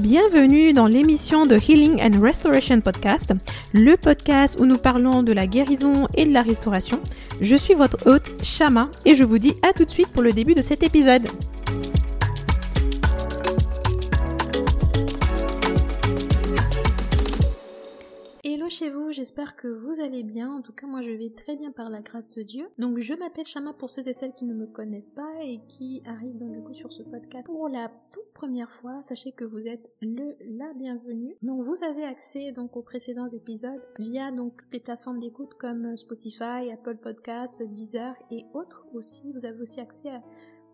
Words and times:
Bienvenue 0.00 0.72
dans 0.72 0.86
l'émission 0.86 1.44
de 1.44 1.56
Healing 1.56 2.00
and 2.00 2.22
Restoration 2.22 2.80
Podcast, 2.80 3.34
le 3.74 3.98
podcast 3.98 4.56
où 4.58 4.64
nous 4.64 4.78
parlons 4.78 5.22
de 5.22 5.34
la 5.34 5.46
guérison 5.46 6.08
et 6.14 6.24
de 6.24 6.32
la 6.32 6.40
restauration. 6.40 7.00
Je 7.42 7.54
suis 7.54 7.74
votre 7.74 8.06
hôte, 8.06 8.32
Shama, 8.42 8.88
et 9.04 9.14
je 9.14 9.24
vous 9.24 9.36
dis 9.36 9.56
à 9.60 9.74
tout 9.74 9.84
de 9.84 9.90
suite 9.90 10.08
pour 10.08 10.22
le 10.22 10.32
début 10.32 10.54
de 10.54 10.62
cet 10.62 10.82
épisode. 10.82 11.28
Vous, 18.88 19.12
j'espère 19.12 19.56
que 19.56 19.68
vous 19.68 20.00
allez 20.00 20.22
bien. 20.22 20.50
En 20.50 20.62
tout 20.62 20.72
cas, 20.72 20.86
moi 20.86 21.02
je 21.02 21.10
vais 21.10 21.30
très 21.30 21.56
bien 21.56 21.70
par 21.70 21.90
la 21.90 22.00
grâce 22.00 22.30
de 22.30 22.42
Dieu. 22.42 22.68
Donc 22.78 22.98
je 22.98 23.12
m'appelle 23.14 23.46
Shama 23.46 23.74
pour 23.74 23.90
ceux 23.90 24.06
et 24.08 24.12
celles 24.12 24.34
qui 24.34 24.44
ne 24.44 24.54
me 24.54 24.66
connaissent 24.66 25.10
pas 25.10 25.30
et 25.42 25.60
qui 25.68 26.02
arrivent 26.06 26.38
donc 26.38 26.52
du 26.52 26.62
coup 26.62 26.72
sur 26.72 26.90
ce 26.90 27.02
podcast 27.02 27.46
pour 27.46 27.68
la 27.68 27.90
toute 28.12 28.32
première 28.32 28.70
fois. 28.70 29.02
Sachez 29.02 29.32
que 29.32 29.44
vous 29.44 29.68
êtes 29.68 29.90
le 30.00 30.36
la 30.58 30.72
bienvenue. 30.74 31.36
Donc 31.42 31.62
vous 31.62 31.76
avez 31.84 32.04
accès 32.04 32.52
donc 32.52 32.76
aux 32.76 32.82
précédents 32.82 33.28
épisodes 33.28 33.82
via 33.98 34.30
donc 34.30 34.62
des 34.70 34.80
plateformes 34.80 35.18
d'écoute 35.18 35.54
comme 35.54 35.96
Spotify, 35.96 36.70
Apple 36.72 36.96
Podcasts, 36.96 37.62
Deezer 37.62 38.14
et 38.30 38.46
autres 38.54 38.86
aussi. 38.94 39.32
Vous 39.32 39.44
avez 39.44 39.60
aussi 39.60 39.80
accès 39.80 40.10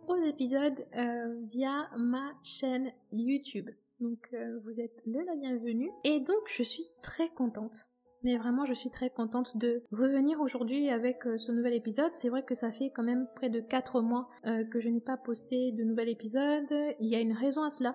aux 0.07 0.21
épisodes 0.23 0.87
euh, 0.97 1.41
via 1.45 1.89
ma 1.97 2.33
chaîne 2.43 2.93
YouTube. 3.11 3.69
Donc 4.01 4.29
euh, 4.33 4.61
vous 4.65 4.81
êtes 4.81 5.03
le 5.07 5.25
la 5.25 5.35
bienvenue. 5.35 5.91
Et 6.05 6.21
donc 6.21 6.43
je 6.49 6.63
suis 6.63 6.87
très 7.03 7.31
contente. 7.31 7.87
Mais 8.27 8.39
vraiment 8.39 8.65
je 8.65 8.75
suis 8.75 8.91
très 8.91 9.09
contente 9.09 9.57
de 9.57 9.85
revenir 9.93 10.41
aujourd'hui 10.41 10.91
avec 10.91 11.25
euh, 11.29 11.39
ce 11.39 11.53
nouvel 11.53 11.75
épisode. 11.75 12.13
C'est 12.13 12.29
vrai 12.29 12.43
que 12.43 12.57
ça 12.57 12.73
fait 12.73 12.91
quand 12.91 13.05
même 13.05 13.29
près 13.37 13.51
de 13.51 13.61
4 13.61 14.01
mois 14.01 14.29
euh, 14.47 14.65
que 14.65 14.81
je 14.81 14.89
n'ai 14.89 15.01
pas 15.01 15.17
posté 15.17 15.71
de 15.71 15.85
nouvel 15.85 16.09
épisode. 16.09 16.75
Il 16.99 17.09
y 17.09 17.15
a 17.15 17.21
une 17.21 17.35
raison 17.35 17.63
à 17.63 17.71
cela. 17.71 17.95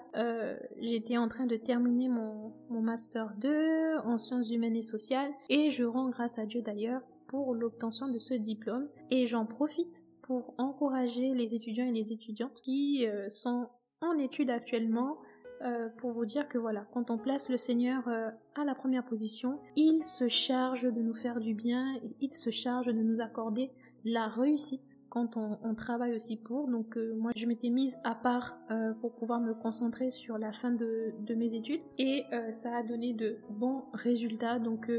J'étais 0.80 1.18
en 1.18 1.28
train 1.28 1.48
de 1.48 1.58
terminer 1.58 2.08
mon, 2.08 2.54
mon 2.70 2.82
Master 2.82 3.34
2 3.40 3.98
en 4.06 4.18
sciences 4.18 4.50
humaines 4.50 4.78
et 4.78 4.82
sociales. 4.82 5.32
Et 5.50 5.70
je 5.70 5.84
rends 5.84 6.08
grâce 6.08 6.40
à 6.40 6.46
Dieu 6.46 6.62
d'ailleurs 6.62 7.02
pour 7.28 7.54
l'obtention 7.54 8.08
de 8.08 8.18
ce 8.18 8.34
diplôme. 8.34 8.88
Et 9.10 9.26
j'en 9.26 9.46
profite 9.46 10.06
pour 10.22 10.54
encourager 10.58 11.34
les 11.34 11.56
étudiants 11.56 11.88
et 11.88 11.92
les 11.92 12.14
étudiantes 12.14 12.54
qui 12.64 13.06
sont 13.28 13.68
en 14.00 14.18
études 14.18 14.50
actuellement 14.50 15.18
euh, 15.64 15.90
pour 15.98 16.12
vous 16.12 16.26
dire 16.26 16.48
que 16.48 16.58
voilà, 16.58 16.86
quand 16.92 17.12
on 17.12 17.18
place 17.18 17.50
le 17.50 17.58
Seigneur 17.58 18.08
euh, 18.08 18.30
à 18.56 18.64
la 18.66 18.74
première 18.74 19.06
position, 19.06 19.60
il 19.76 20.02
se 20.08 20.28
charge 20.28 20.84
de 20.84 21.02
nous 21.02 21.14
faire 21.14 21.40
du 21.40 21.54
bien 21.54 21.96
et 21.96 22.16
il 22.20 22.32
se 22.32 22.50
charge 22.50 22.88
de 22.88 22.94
nous 22.94 23.22
accorder 23.22 23.72
la 24.04 24.28
réussite 24.28 24.96
quand 25.10 25.38
on, 25.38 25.76
travaille 25.76 26.16
aussi 26.16 26.38
pour. 26.38 26.68
Donc 26.68 26.98
euh, 26.98 27.14
moi 27.16 27.32
je 27.36 27.46
m'étais 27.46 27.70
mise 27.70 27.98
à 28.04 28.16
part 28.16 28.58
pour 29.02 29.14
pouvoir 29.14 29.40
me 29.40 29.54
concentrer 29.54 30.10
sur 30.10 30.38
la 30.38 30.52
fin 30.52 30.72
de, 30.72 31.14
mes 31.36 31.54
études 31.54 31.82
et 31.98 32.24
ça 32.52 32.78
a 32.78 32.84
donné 32.84 33.14
de 33.14 33.38
bons 33.50 33.84
résultats. 33.94 34.58
Donc 34.58 34.90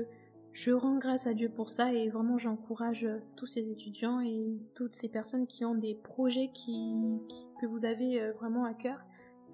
je 0.52 0.70
rends 0.70 0.98
grâce 0.98 1.27
à 1.27 1.34
Dieu 1.34 1.48
pour 1.48 1.70
ça 1.70 1.92
et 1.92 2.10
vraiment 2.10 2.36
j'encourage 2.36 3.08
tous 3.36 3.46
ces 3.46 3.70
étudiants 3.70 4.20
et 4.20 4.60
toutes 4.74 4.94
ces 4.94 5.08
personnes 5.08 5.46
qui 5.46 5.64
ont 5.64 5.74
des 5.74 5.94
projets 5.94 6.50
qui, 6.52 6.94
que 7.60 7.66
vous 7.66 7.84
avez 7.84 8.30
vraiment 8.33 8.64
à 8.64 8.74
cœur 8.74 9.00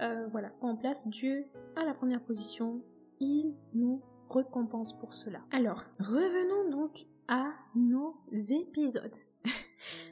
euh, 0.00 0.28
voilà, 0.30 0.50
on 0.60 0.76
place 0.76 1.08
Dieu 1.08 1.46
à 1.76 1.84
la 1.84 1.94
première 1.94 2.22
position, 2.22 2.82
il 3.20 3.54
nous 3.74 4.02
récompense 4.30 4.98
pour 4.98 5.14
cela. 5.14 5.40
Alors, 5.50 5.84
revenons 5.98 6.70
donc 6.70 7.06
à 7.28 7.52
nos 7.74 8.16
épisodes. 8.32 9.16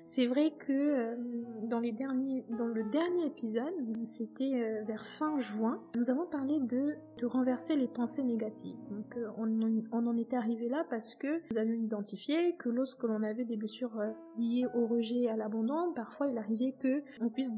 C'est 0.07 0.29
vrai 0.29 0.53
que 0.53 0.73
euh, 0.73 1.17
dans, 1.65 1.81
le 1.81 1.93
dernier 1.93 3.27
épisode, 3.27 3.75
c'était 4.05 4.53
euh, 4.55 4.85
vers 4.85 5.05
fin 5.05 5.37
juin, 5.41 5.83
nous 5.97 6.11
avons 6.11 6.27
parlé 6.27 6.61
de, 6.61 6.95
renverser 7.25 7.75
les 7.75 7.89
pensées 7.89 8.23
négatives. 8.23 8.77
Donc 8.89 9.17
euh, 9.17 9.27
on, 9.37 10.07
en 10.07 10.17
était 10.17 10.37
arrivé 10.37 10.69
là 10.69 10.87
parce 10.89 11.17
que 11.17 11.41
nous 11.51 11.59
avions 11.59 11.75
identifié 11.75 12.55
que 12.57 12.69
lorsque 12.69 13.03
l'on 13.03 13.25
avait 13.25 13.45
des 13.45 13.57
blessures 13.57 14.01
liées 14.39 14.67
au 14.77 14.87
rejet 14.87 15.23
et 15.23 15.29
à 15.29 15.37
l'abandon, 15.37 15.93
parfois 15.93 16.29
il 16.29 16.39
arrivait 16.39 16.77
que 16.79 17.03
on 17.21 17.29
puisse, 17.29 17.51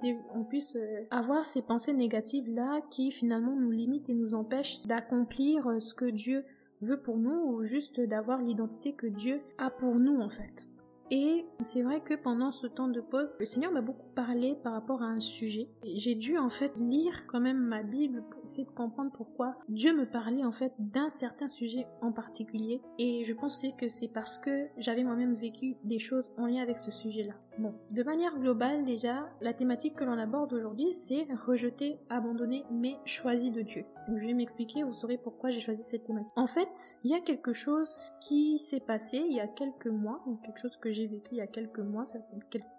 puisse 0.49 0.79
avoir 1.11 1.45
ces 1.45 1.61
pensées 1.61 1.93
négatives 1.93 2.49
là 2.51 2.81
qui 2.89 3.11
finalement 3.11 3.57
nous 3.57 3.71
limitent 3.71 4.09
et 4.09 4.15
nous 4.15 4.33
empêchent 4.33 4.87
d'accomplir 4.87 5.71
ce 5.81 5.93
que 5.93 6.07
Dieu 6.07 6.45
veut 6.81 7.01
pour 7.01 7.19
nous 7.19 7.45
ou 7.45 7.63
juste 7.63 8.01
d'avoir 8.01 8.41
l'identité 8.41 8.95
que 8.95 9.07
Dieu 9.07 9.43
a 9.59 9.69
pour 9.69 9.97
nous 9.97 10.19
en 10.19 10.31
fait. 10.31 10.67
Et 11.11 11.47
c'est 11.63 11.83
vrai 11.83 12.01
que 12.01 12.15
pendant 12.15 12.51
ce 12.51 12.67
temps 12.67 12.89
de 12.89 13.01
pause, 13.01 13.35
le 13.41 13.47
Seigneur 13.47 13.73
m'a 13.73 13.81
beaucoup 13.81 14.09
parlé 14.15 14.57
par 14.63 14.75
rapport 14.75 15.03
à 15.03 15.07
un 15.07 15.21
sujet. 15.21 15.69
J'ai 15.85 16.15
dû 16.15 16.37
en 16.37 16.51
fait 16.51 16.73
lire 16.77 17.27
quand 17.27 17.41
même 17.41 17.61
ma 17.61 17.83
Bible 17.83 18.25
essayer 18.49 18.65
de 18.65 18.71
comprendre 18.71 19.13
pourquoi 19.13 19.57
Dieu 19.69 19.97
me 19.97 20.05
parlait 20.05 20.45
en 20.45 20.53
fait 20.53 20.73
d'un 20.79 21.11
certain 21.11 21.49
sujet 21.49 21.87
en 22.03 22.13
particulier. 22.13 22.83
Et 22.99 23.23
je 23.25 23.35
pense 23.35 23.55
aussi 23.55 23.77
que 23.77 23.89
c'est 23.89 24.09
parce 24.09 24.39
que 24.39 24.69
j'avais 24.77 25.05
moi-même 25.05 25.35
vécu 25.35 25.77
des 25.85 25.99
choses 25.99 26.33
en 26.39 26.47
lien 26.47 26.63
avec 26.63 26.79
ce 26.79 26.91
sujet-là. 26.91 27.35
Bon, 27.59 27.75
de 27.91 28.03
manière 28.05 28.39
globale 28.39 28.85
déjà, 28.85 29.29
la 29.41 29.53
thématique 29.53 29.97
que 29.97 30.05
l'on 30.05 30.19
aborde 30.19 30.53
aujourd'hui, 30.53 30.93
c'est 30.93 31.27
rejeter, 31.47 31.99
abandonner, 32.09 32.65
mais 32.71 32.97
choisi 33.05 33.51
de 33.51 33.63
Dieu. 33.63 33.85
Je 34.09 34.27
vais 34.27 34.35
m'expliquer, 34.35 34.85
vous 34.85 34.93
saurez 34.93 35.19
pourquoi 35.19 35.51
j'ai 35.51 35.61
choisi 35.61 35.83
cette 35.83 36.05
thématique. 36.05 36.33
En 36.37 36.47
fait, 36.47 36.99
il 37.05 37.11
y 37.11 37.15
a 37.15 37.21
quelque 37.21 37.53
chose 37.53 38.13
qui 38.21 38.59
s'est 38.59 38.81
passé 38.81 39.19
il 39.29 39.35
y 39.35 39.41
a 39.41 39.49
quelques 39.49 39.89
mois, 39.89 40.25
quelque 40.45 40.61
chose 40.61 40.77
que 40.77 40.91
j'ai 40.91 41.07
vécu 41.07 41.31
il 41.33 41.39
y 41.39 41.43
a 41.43 41.47
quelques 41.47 41.81
mois, 41.81 42.05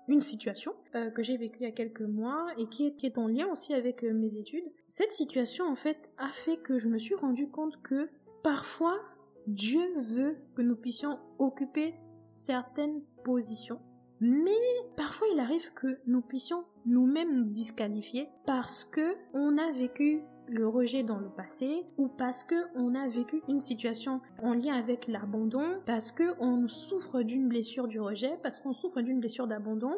une 0.09 0.19
situation 0.19 0.73
euh, 0.95 1.09
que 1.11 1.23
j'ai 1.23 1.37
vécue 1.37 1.59
il 1.61 1.63
y 1.63 1.67
a 1.67 1.71
quelques 1.71 2.01
mois 2.01 2.47
et 2.57 2.67
qui 2.67 2.93
est, 3.01 3.17
en 3.17 3.27
lien 3.27 3.47
aussi 3.51 3.73
avec 3.73 4.03
euh, 4.03 4.11
mes 4.11 4.37
études. 4.37 4.65
Cette 4.87 5.11
situation 5.11 5.65
en 5.65 5.75
fait 5.75 6.09
a 6.17 6.29
fait 6.29 6.57
que 6.57 6.79
je 6.79 6.89
me 6.89 6.97
suis 6.97 7.15
rendu 7.15 7.47
compte 7.47 7.81
que 7.81 8.09
parfois 8.43 8.99
Dieu 9.47 9.81
veut 9.97 10.37
que 10.55 10.61
nous 10.61 10.75
puissions 10.75 11.19
occuper 11.37 11.93
certaines 12.15 13.01
positions, 13.23 13.79
mais 14.19 14.51
parfois 14.97 15.27
il 15.33 15.39
arrive 15.39 15.73
que 15.73 15.99
nous 16.07 16.21
puissions 16.21 16.65
nous-mêmes 16.85 17.35
nous 17.35 17.49
disqualifier 17.49 18.29
parce 18.45 18.83
que 18.83 19.15
on 19.33 19.57
a 19.57 19.71
vécu 19.71 20.21
le 20.49 20.67
rejet 20.67 21.03
dans 21.03 21.19
le 21.19 21.29
passé 21.29 21.85
ou 21.97 22.07
parce 22.07 22.43
que 22.43 22.55
on 22.75 22.95
a 22.95 23.07
vécu 23.07 23.41
une 23.47 23.59
situation 23.59 24.21
en 24.41 24.53
lien 24.53 24.73
avec 24.73 25.07
l'abandon, 25.07 25.63
parce 25.85 26.11
que 26.11 26.35
on 26.39 26.67
souffre 26.67 27.21
d'une 27.21 27.47
blessure 27.47 27.87
du 27.87 27.99
rejet, 27.99 28.37
parce 28.43 28.59
qu'on 28.59 28.73
souffre 28.73 29.01
d'une 29.01 29.19
blessure 29.19 29.47
d'abandon 29.47 29.93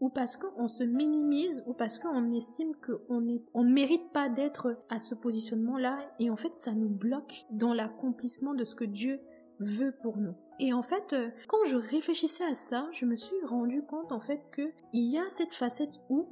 ou 0.00 0.08
parce 0.08 0.36
qu'on 0.36 0.68
se 0.68 0.84
minimise 0.84 1.64
ou 1.66 1.72
parce 1.72 1.98
qu'on 1.98 2.32
estime 2.32 2.72
qu'on 2.76 3.20
ne 3.20 3.72
mérite 3.72 4.12
pas 4.12 4.28
d'être 4.28 4.76
à 4.90 4.98
ce 4.98 5.14
positionnement-là 5.14 5.98
et 6.18 6.30
en 6.30 6.36
fait 6.36 6.54
ça 6.56 6.72
nous 6.72 6.88
bloque 6.88 7.46
dans 7.50 7.72
l'accomplissement 7.72 8.54
de 8.54 8.64
ce 8.64 8.74
que 8.74 8.84
Dieu 8.84 9.20
veut 9.60 9.94
pour 10.02 10.18
nous. 10.18 10.34
Et 10.60 10.72
en 10.72 10.82
fait, 10.82 11.12
euh, 11.12 11.30
quand 11.48 11.64
je 11.66 11.76
réfléchissais 11.76 12.44
à 12.44 12.54
ça, 12.54 12.88
je 12.92 13.06
me 13.06 13.16
suis 13.16 13.36
rendu 13.44 13.82
compte 13.82 14.12
en 14.12 14.20
fait 14.20 14.40
que 14.52 14.72
il 14.92 15.10
y 15.10 15.18
a 15.18 15.28
cette 15.28 15.52
facette 15.52 16.00
où 16.08 16.28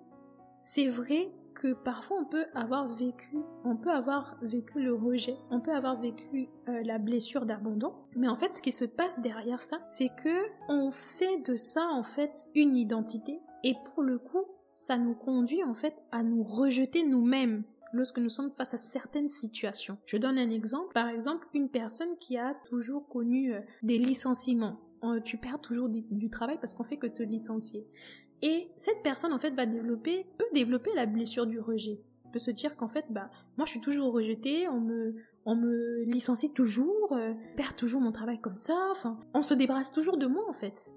c'est 0.61 0.87
vrai 0.87 1.33
que 1.63 1.75
parfois 1.75 2.19
on 2.21 2.25
peut 2.25 2.47
avoir 2.55 2.89
vécu, 2.89 3.39
on 3.65 3.77
peut 3.77 3.93
avoir 3.93 4.37
vécu 4.43 4.83
le 4.83 4.95
rejet, 4.95 5.37
on 5.49 5.61
peut 5.61 5.73
avoir 5.73 6.01
vécu 6.01 6.49
euh, 6.69 6.83
la 6.83 6.99
blessure 6.99 7.47
d'abandon, 7.47 7.95
mais 8.17 8.27
en 8.27 8.35
fait 8.35 8.53
ce 8.53 8.61
qui 8.61 8.73
se 8.73 8.85
passe 8.85 9.21
derrière 9.21 9.63
ça, 9.63 9.81
c'est 9.87 10.09
que 10.09 10.35
on 10.69 10.91
fait 10.91 11.39
de 11.43 11.55
ça 11.55 11.87
en 11.93 12.03
fait 12.03 12.49
une 12.57 12.77
identité 12.77 13.39
et 13.63 13.77
pour 13.85 14.03
le 14.03 14.19
coup, 14.19 14.45
ça 14.73 14.99
nous 14.99 15.15
conduit 15.15 15.63
en 15.63 15.75
fait 15.75 16.03
à 16.11 16.25
nous 16.25 16.43
rejeter 16.43 17.07
nous-mêmes 17.07 17.63
lorsque 17.93 18.19
nous 18.19 18.29
sommes 18.29 18.51
face 18.51 18.75
à 18.75 18.79
certaines 18.79 19.29
situations. 19.29 19.99
Je 20.05 20.17
donne 20.17 20.39
un 20.39 20.51
exemple, 20.51 20.93
par 20.93 21.09
exemple 21.09 21.47
une 21.55 21.69
personne 21.69 22.17
qui 22.19 22.39
a 22.39 22.57
toujours 22.71 23.07
connu 23.07 23.55
euh, 23.55 23.61
des 23.85 23.99
licenciements. 23.99 24.81
Euh, 25.05 25.21
tu 25.21 25.37
perds 25.37 25.61
toujours 25.61 25.89
du 25.89 26.31
travail 26.31 26.59
parce 26.61 26.75
qu'on 26.75 26.85
fait 26.85 26.97
que 26.97 27.09
te 27.09 27.23
licencier. 27.23 27.87
Et 28.43 28.71
cette 28.77 29.03
personne, 29.03 29.33
en 29.33 29.39
fait, 29.39 29.51
va 29.51 29.67
développer, 29.67 30.27
peut 30.39 30.47
développer 30.53 30.91
la 30.95 31.07
blessure 31.07 31.47
du 31.47 31.61
rejet. 31.61 32.01
Peut 32.33 32.39
se 32.39 32.51
dire 32.51 32.77
qu'en 32.77 32.89
fait, 32.89 33.05
bah, 33.11 33.31
moi, 33.57 33.67
je 33.67 33.71
suis 33.71 33.81
toujours 33.81 34.13
rejetée, 34.13 34.69
on 34.69 34.81
me, 34.81 35.15
on 35.45 35.55
me 35.55 36.05
licencie 36.05 36.53
toujours, 36.53 37.13
euh, 37.13 37.35
perd 37.57 37.77
toujours 37.77 38.01
mon 38.01 38.13
travail 38.13 38.41
comme 38.41 38.57
ça, 38.57 38.75
enfin, 38.91 39.21
on 39.35 39.43
se 39.43 39.55
débarrasse 39.55 39.93
toujours 39.93 40.17
de 40.17 40.27
moi, 40.27 40.45
en 40.49 40.53
fait. 40.53 40.93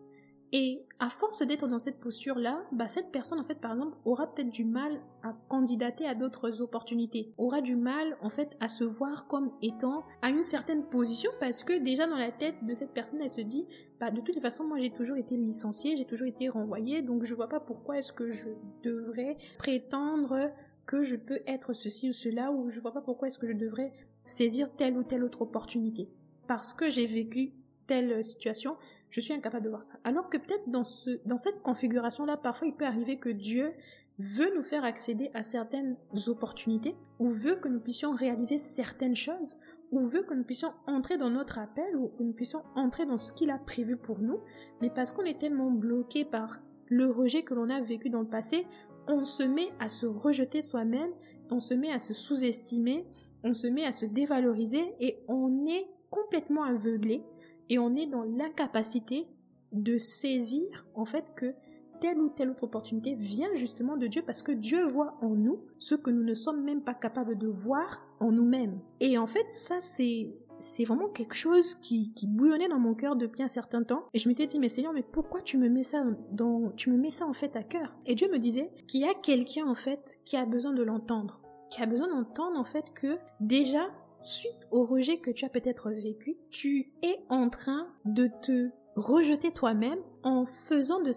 Et 0.57 0.85
à 0.99 1.09
force 1.09 1.45
d'être 1.45 1.67
dans 1.67 1.79
cette 1.79 1.99
posture-là, 1.99 2.63
bah, 2.71 2.87
cette 2.87 3.11
personne, 3.11 3.41
en 3.41 3.43
fait, 3.43 3.59
par 3.59 3.73
exemple, 3.73 3.97
aura 4.05 4.33
peut-être 4.33 4.51
du 4.51 4.63
mal 4.63 5.01
à 5.21 5.35
candidater 5.49 6.07
à 6.07 6.15
d'autres 6.15 6.61
opportunités, 6.61 7.33
aura 7.37 7.59
du 7.59 7.75
mal, 7.75 8.15
en 8.21 8.29
fait, 8.29 8.55
à 8.61 8.69
se 8.69 8.85
voir 8.85 9.27
comme 9.27 9.51
étant 9.61 10.05
à 10.21 10.29
une 10.29 10.45
certaine 10.45 10.85
position 10.85 11.29
parce 11.41 11.65
que 11.65 11.73
déjà 11.77 12.07
dans 12.07 12.15
la 12.15 12.31
tête 12.31 12.55
de 12.63 12.73
cette 12.73 12.93
personne, 12.93 13.19
elle 13.21 13.29
se 13.29 13.41
dit, 13.41 13.67
bah, 13.99 14.11
de 14.11 14.21
toute 14.21 14.39
façon, 14.39 14.63
moi, 14.63 14.79
j'ai 14.79 14.91
toujours 14.91 15.17
été 15.17 15.35
licenciée, 15.35 15.97
j'ai 15.97 16.05
toujours 16.05 16.27
été 16.27 16.47
renvoyée, 16.47 17.01
donc 17.01 17.25
je 17.25 17.35
vois 17.35 17.49
pas 17.49 17.59
pourquoi 17.59 17.97
est-ce 17.97 18.13
que 18.13 18.29
je 18.29 18.47
devrais 18.81 19.35
prétendre 19.57 20.53
que 20.85 21.01
je 21.01 21.17
peux 21.17 21.41
être 21.47 21.73
ceci 21.73 22.11
ou 22.11 22.13
cela, 22.13 22.53
ou 22.53 22.69
je 22.69 22.79
vois 22.79 22.93
pas 22.93 23.01
pourquoi 23.01 23.27
est-ce 23.27 23.39
que 23.39 23.47
je 23.47 23.51
devrais 23.51 23.91
saisir 24.25 24.73
telle 24.77 24.97
ou 24.97 25.03
telle 25.03 25.25
autre 25.25 25.41
opportunité. 25.41 26.07
Parce 26.47 26.71
que 26.71 26.89
j'ai 26.89 27.07
vécu 27.07 27.51
telle 27.87 28.23
situation, 28.23 28.77
je 29.15 29.21
suis 29.21 29.33
incapable 29.33 29.63
de 29.63 29.69
voir 29.69 29.81
ça. 29.81 29.93
Alors 30.03 30.29
que 30.29 30.37
peut-être 30.37 30.67
dans, 30.67 30.83
ce, 30.83 31.21
dans 31.25 31.37
cette 31.37 31.61
configuration-là, 31.61 32.35
parfois 32.35 32.67
il 32.67 32.73
peut 32.73 32.85
arriver 32.85 33.17
que 33.17 33.29
Dieu 33.29 33.71
veut 34.19 34.53
nous 34.53 34.61
faire 34.61 34.83
accéder 34.83 35.31
à 35.33 35.41
certaines 35.41 35.95
opportunités, 36.27 36.97
ou 37.19 37.29
veut 37.29 37.55
que 37.55 37.69
nous 37.69 37.79
puissions 37.79 38.13
réaliser 38.13 38.57
certaines 38.57 39.15
choses, 39.15 39.57
ou 39.91 40.05
veut 40.05 40.23
que 40.23 40.33
nous 40.33 40.43
puissions 40.43 40.73
entrer 40.85 41.17
dans 41.17 41.29
notre 41.29 41.59
appel, 41.59 41.95
ou 41.95 42.09
que 42.09 42.23
nous 42.23 42.33
puissions 42.33 42.63
entrer 42.75 43.05
dans 43.05 43.17
ce 43.17 43.31
qu'il 43.31 43.51
a 43.51 43.57
prévu 43.57 43.95
pour 43.95 44.19
nous, 44.19 44.41
mais 44.81 44.89
parce 44.89 45.13
qu'on 45.13 45.23
est 45.23 45.39
tellement 45.39 45.71
bloqué 45.71 46.25
par 46.25 46.59
le 46.87 47.09
rejet 47.09 47.43
que 47.43 47.53
l'on 47.53 47.69
a 47.69 47.79
vécu 47.79 48.09
dans 48.09 48.21
le 48.21 48.27
passé, 48.27 48.67
on 49.07 49.23
se 49.23 49.43
met 49.43 49.69
à 49.79 49.87
se 49.87 50.05
rejeter 50.05 50.61
soi-même, 50.61 51.11
on 51.49 51.61
se 51.61 51.73
met 51.73 51.91
à 51.91 51.99
se 51.99 52.13
sous-estimer, 52.13 53.05
on 53.45 53.53
se 53.53 53.67
met 53.67 53.85
à 53.85 53.93
se 53.93 54.05
dévaloriser 54.05 54.93
et 54.99 55.23
on 55.29 55.65
est 55.67 55.87
complètement 56.09 56.63
aveuglé 56.63 57.23
et 57.69 57.79
on 57.79 57.95
est 57.95 58.07
dans 58.07 58.23
l'incapacité 58.23 59.27
de 59.71 59.97
saisir 59.97 60.85
en 60.93 61.05
fait 61.05 61.25
que 61.35 61.53
telle 61.99 62.19
ou 62.19 62.29
telle 62.29 62.49
autre 62.49 62.63
opportunité 62.63 63.13
vient 63.13 63.53
justement 63.55 63.97
de 63.97 64.07
Dieu 64.07 64.21
parce 64.25 64.43
que 64.43 64.51
Dieu 64.51 64.85
voit 64.85 65.17
en 65.21 65.29
nous 65.29 65.61
ce 65.77 65.95
que 65.95 66.09
nous 66.09 66.23
ne 66.23 66.33
sommes 66.33 66.63
même 66.63 66.81
pas 66.81 66.93
capables 66.93 67.37
de 67.37 67.47
voir 67.47 68.05
en 68.19 68.31
nous-mêmes. 68.31 68.79
Et 68.99 69.17
en 69.17 69.27
fait, 69.27 69.49
ça 69.49 69.79
c'est 69.79 70.35
c'est 70.59 70.85
vraiment 70.85 71.09
quelque 71.09 71.35
chose 71.35 71.75
qui, 71.75 72.13
qui 72.13 72.27
bouillonnait 72.27 72.69
dans 72.69 72.79
mon 72.79 72.93
cœur 72.93 73.15
depuis 73.15 73.43
un 73.43 73.47
certain 73.47 73.83
temps. 73.83 74.05
Et 74.13 74.19
je 74.19 74.29
m'étais 74.29 74.47
dit, 74.47 74.57
mais 74.57 74.69
Seigneur, 74.69 74.93
mais 74.93 75.03
pourquoi 75.03 75.41
tu 75.41 75.57
me 75.57 75.67
mets 75.69 75.83
ça 75.83 76.03
dans, 76.31 76.71
tu 76.77 76.89
me 76.89 76.97
mets 76.97 77.11
ça 77.11 77.27
en 77.27 77.33
fait 77.33 77.55
à 77.55 77.63
cœur? 77.63 77.93
Et 78.05 78.15
Dieu 78.15 78.29
me 78.31 78.39
disait 78.39 78.71
qu'il 78.87 79.01
y 79.01 79.05
a 79.05 79.13
quelqu'un 79.13 79.67
en 79.67 79.75
fait 79.75 80.17
qui 80.23 80.37
a 80.37 80.45
besoin 80.45 80.73
de 80.73 80.83
l'entendre. 80.83 81.41
Qui 81.69 81.81
a 81.81 81.85
besoin 81.85 82.07
d'entendre 82.07 82.59
en 82.59 82.63
fait 82.63 82.93
que 82.93 83.17
déjà, 83.39 83.87
suite 84.25 84.67
au 84.71 84.85
rejet 84.85 85.17
que 85.17 85.31
tu 85.31 85.45
as 85.45 85.49
peut-être 85.49 85.91
vécu, 85.91 86.37
tu 86.49 86.91
es 87.01 87.17
en 87.29 87.49
train 87.49 87.87
de 88.05 88.29
te 88.41 88.69
rejeter 88.95 89.51
toi-même 89.51 89.99
en 90.23 90.45
faisant 90.45 91.01
de, 91.01 91.11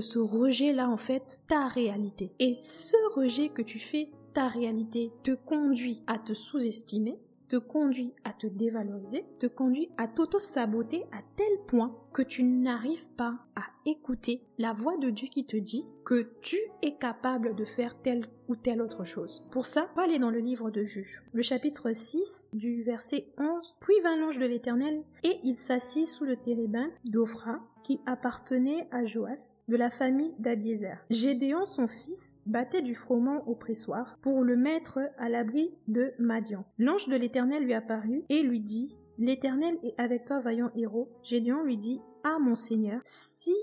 ce 0.00 0.18
rejet-là, 0.18 0.88
en 0.88 0.96
fait, 0.96 1.40
ta 1.48 1.66
réalité. 1.66 2.32
Et 2.38 2.54
ce 2.54 2.96
rejet 3.14 3.48
que 3.48 3.62
tu 3.62 3.78
fais, 3.78 4.10
ta 4.34 4.48
réalité, 4.48 5.12
te 5.22 5.32
conduit 5.32 6.02
à 6.06 6.18
te 6.18 6.34
sous-estimer, 6.34 7.18
te 7.48 7.56
conduit 7.56 8.14
à 8.24 8.32
te 8.32 8.46
dévaloriser, 8.46 9.24
te 9.38 9.46
conduit 9.46 9.90
à 9.98 10.08
t'auto-saboter 10.08 11.04
à 11.12 11.20
tel 11.36 11.52
point 11.66 11.94
que 12.12 12.22
tu 12.22 12.44
n'arrives 12.44 13.10
pas 13.16 13.38
à 13.56 13.64
écouter 13.86 14.42
la 14.58 14.72
voix 14.72 14.96
de 14.96 15.10
Dieu 15.10 15.28
qui 15.28 15.44
te 15.44 15.56
dit 15.56 15.86
que 16.04 16.28
tu 16.40 16.56
es 16.82 16.94
capable 16.94 17.54
de 17.54 17.64
faire 17.64 18.00
telle 18.00 18.22
ou 18.48 18.56
telle 18.56 18.82
autre 18.82 19.04
chose. 19.04 19.46
Pour 19.50 19.66
ça, 19.66 19.88
va 19.96 20.02
aller 20.02 20.18
dans 20.18 20.30
le 20.30 20.38
livre 20.38 20.70
de 20.70 20.82
Juge, 20.82 21.22
le 21.32 21.42
chapitre 21.42 21.92
6 21.92 22.50
du 22.52 22.82
verset 22.82 23.26
11. 23.38 23.76
Puis 23.80 23.94
vint 24.02 24.16
l'ange 24.16 24.38
de 24.38 24.46
l'Éternel 24.46 25.02
et 25.22 25.38
il 25.42 25.56
s'assit 25.56 26.06
sous 26.06 26.24
le 26.24 26.36
térébinthe 26.36 26.94
d'Ophra 27.04 27.60
qui 27.82 28.00
appartenait 28.06 28.86
à 28.92 29.04
Joas 29.04 29.56
de 29.68 29.76
la 29.76 29.90
famille 29.90 30.34
d'Abiézer. 30.38 30.98
Gédéon 31.10 31.66
son 31.66 31.88
fils 31.88 32.40
battait 32.46 32.82
du 32.82 32.94
froment 32.94 33.42
au 33.48 33.54
pressoir 33.54 34.18
pour 34.22 34.42
le 34.42 34.56
mettre 34.56 35.00
à 35.18 35.28
l'abri 35.28 35.74
de 35.88 36.12
Madian. 36.18 36.64
L'ange 36.78 37.08
de 37.08 37.16
l'Éternel 37.16 37.64
lui 37.64 37.74
apparut 37.74 38.24
et 38.28 38.42
lui 38.42 38.60
dit 38.60 38.96
L'Éternel 39.18 39.78
est 39.82 39.94
avec 40.00 40.24
toi, 40.24 40.40
vaillant 40.40 40.70
héros. 40.74 41.08
Gédéon 41.22 41.62
lui 41.62 41.76
dit 41.76 42.00
Ah, 42.24 42.38
mon 42.38 42.54
Seigneur, 42.54 43.00
si 43.04 43.54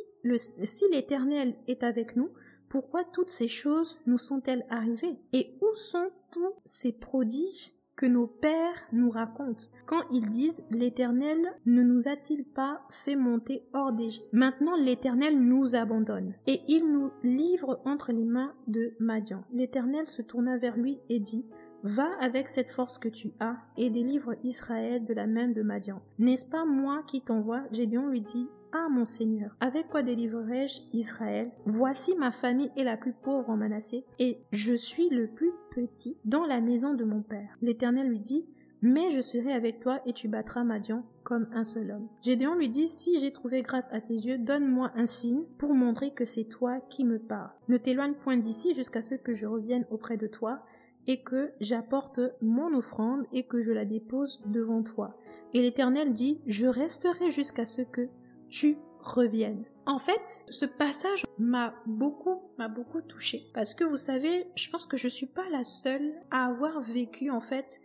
l'Éternel 0.92 1.56
est 1.68 1.84
avec 1.84 2.16
nous, 2.16 2.30
pourquoi 2.70 3.04
toutes 3.04 3.32
ces 3.32 3.48
choses 3.48 4.00
nous 4.06 4.18
sont-elles 4.18 4.66
arrivées? 4.70 5.18
Et 5.34 5.58
où 5.62 5.76
sont 5.76 6.10
tous 6.32 6.54
ces 6.66 6.92
prodiges 6.92 7.74
que 7.96 8.06
nos 8.06 8.28
pères 8.28 8.88
nous 8.94 9.10
racontent? 9.10 9.66
Quand 9.86 10.04
ils 10.12 10.30
disent 10.30 10.64
l'Éternel 10.72 11.40
ne 11.66 11.82
nous 11.82 12.08
a-t-il 12.08 12.46
pas 12.46 12.82
fait 12.90 13.16
monter 13.16 13.64
hors 13.74 13.92
d'Égypte 13.92 14.28
Maintenant 14.34 14.76
l'Éternel 14.78 15.40
nous 15.40 15.76
abandonne 15.76 16.36
et 16.46 16.62
il 16.68 16.92
nous 16.92 17.12
livre 17.24 17.82
entre 17.86 18.12
les 18.12 18.26
mains 18.26 18.54
de 18.68 18.94
Madian. 19.00 19.44
L'Éternel 19.52 20.06
se 20.06 20.22
tourna 20.22 20.58
vers 20.58 20.78
lui 20.78 21.00
et 21.10 21.20
dit 21.20 21.46
Va 21.84 22.10
avec 22.20 22.50
cette 22.50 22.70
force 22.70 22.98
que 22.98 23.08
tu 23.08 23.32
as 23.40 23.58
et 23.78 23.90
délivre 23.90 24.36
Israël 24.44 25.06
de 25.06 25.14
la 25.14 25.28
main 25.28 25.48
de 25.48 25.62
Madian. 25.62 26.02
N'est-ce 26.18 26.46
pas 26.46 26.66
moi 26.66 27.04
qui 27.08 27.22
t'envoie? 27.22 27.64
Gédéon 27.72 28.08
lui 28.08 28.22
dit 28.22 28.48
ah 28.72 28.88
mon 28.90 29.06
Seigneur, 29.06 29.56
avec 29.62 29.88
quoi 29.88 30.04
délivrerai-je 30.04 30.82
Israël? 30.94 31.52
Voici 31.66 32.16
ma 32.16 32.32
famille 32.32 32.72
est 32.78 32.84
la 32.84 32.98
plus 32.98 33.14
pauvre 33.14 33.50
en 33.50 33.58
Manassé, 33.58 34.06
et 34.20 34.38
je 34.52 34.74
suis 34.74 35.10
le 35.10 35.28
plus 35.28 35.52
petit 35.72 36.18
dans 36.24 36.46
la 36.46 36.62
maison 36.62 36.94
de 36.94 37.04
mon 37.04 37.22
père. 37.22 37.58
L'Éternel 37.62 38.10
lui 38.10 38.20
dit, 38.20 38.46
mais 38.82 39.10
je 39.10 39.22
serai 39.22 39.52
avec 39.54 39.80
toi 39.80 40.00
et 40.06 40.14
tu 40.14 40.28
battras 40.28 40.64
Madian 40.64 41.04
comme 41.24 41.48
un 41.52 41.64
seul 41.64 41.92
homme. 41.92 42.08
Gédéon 42.22 42.56
lui 42.56 42.70
dit, 42.70 42.88
si 42.88 43.20
j'ai 43.20 43.34
trouvé 43.34 43.62
grâce 43.62 43.92
à 43.92 44.02
tes 44.02 44.14
yeux, 44.14 44.38
donne-moi 44.38 44.92
un 44.96 45.08
signe 45.08 45.44
pour 45.58 45.74
montrer 45.74 46.12
que 46.12 46.26
c'est 46.26 46.46
toi 46.46 46.80
qui 46.90 47.04
me 47.04 47.20
parles. 47.20 47.52
Ne 47.68 47.78
t'éloigne 47.78 48.14
point 48.14 48.38
d'ici 48.38 48.74
jusqu'à 48.76 49.02
ce 49.02 49.16
que 49.16 49.34
je 49.34 49.48
revienne 49.48 49.86
auprès 49.90 50.18
de 50.18 50.28
toi 50.28 50.64
et 51.10 51.24
que 51.24 51.52
j'apporte 51.60 52.20
mon 52.40 52.72
offrande 52.76 53.26
et 53.34 53.42
que 53.42 53.64
je 53.64 53.72
la 53.72 53.84
dépose 53.84 54.44
devant 54.46 54.84
toi. 54.84 55.18
Et 55.56 55.62
l'Éternel 55.62 56.14
dit, 56.14 56.40
je 56.46 56.68
resterai 56.68 57.32
jusqu'à 57.32 57.66
ce 57.66 57.82
que 57.82 58.08
tu 58.48 58.78
reviennes. 59.00 59.66
En 59.88 59.98
fait, 59.98 60.46
ce 60.50 60.66
passage 60.66 61.26
m'a 61.40 61.74
beaucoup, 61.88 62.44
m'a 62.60 62.68
beaucoup 62.68 63.02
touché. 63.02 63.50
Parce 63.56 63.74
que 63.74 63.84
vous 63.84 63.98
savez, 63.98 64.52
je 64.56 64.70
pense 64.70 64.86
que 64.86 64.98
je 64.98 65.08
suis 65.08 65.26
pas 65.26 65.50
la 65.50 65.64
seule 65.64 66.14
à 66.30 66.46
avoir 66.46 66.80
vécu, 66.80 67.32
en 67.32 67.42
fait, 67.42 67.82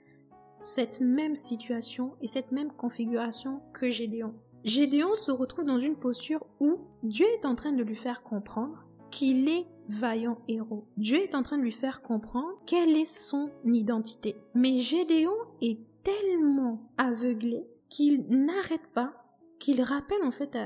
cette 0.60 1.00
même 1.00 1.34
situation 1.34 2.16
et 2.20 2.28
cette 2.28 2.52
même 2.52 2.72
configuration 2.72 3.62
que 3.72 3.88
Gédéon. 3.88 4.34
Gédéon 4.64 5.14
se 5.14 5.30
retrouve 5.30 5.64
dans 5.64 5.78
une 5.78 5.96
posture 5.96 6.44
où 6.60 6.76
Dieu 7.02 7.26
est 7.38 7.46
en 7.46 7.54
train 7.54 7.72
de 7.72 7.82
lui 7.82 7.96
faire 7.96 8.22
comprendre 8.22 8.83
qu'il 9.14 9.48
est 9.48 9.66
vaillant 9.88 10.38
héros. 10.48 10.88
Dieu 10.96 11.18
est 11.18 11.36
en 11.36 11.44
train 11.44 11.56
de 11.56 11.62
lui 11.62 11.70
faire 11.70 12.02
comprendre 12.02 12.58
quelle 12.66 12.96
est 12.96 13.04
son 13.04 13.48
identité. 13.64 14.34
Mais 14.54 14.78
Gédéon 14.78 15.36
est 15.62 15.78
tellement 16.02 16.90
aveuglé 16.98 17.64
qu'il 17.88 18.26
n'arrête 18.28 18.88
pas, 18.92 19.14
qu'il 19.60 19.82
rappelle 19.82 20.24
en 20.24 20.32
fait 20.32 20.58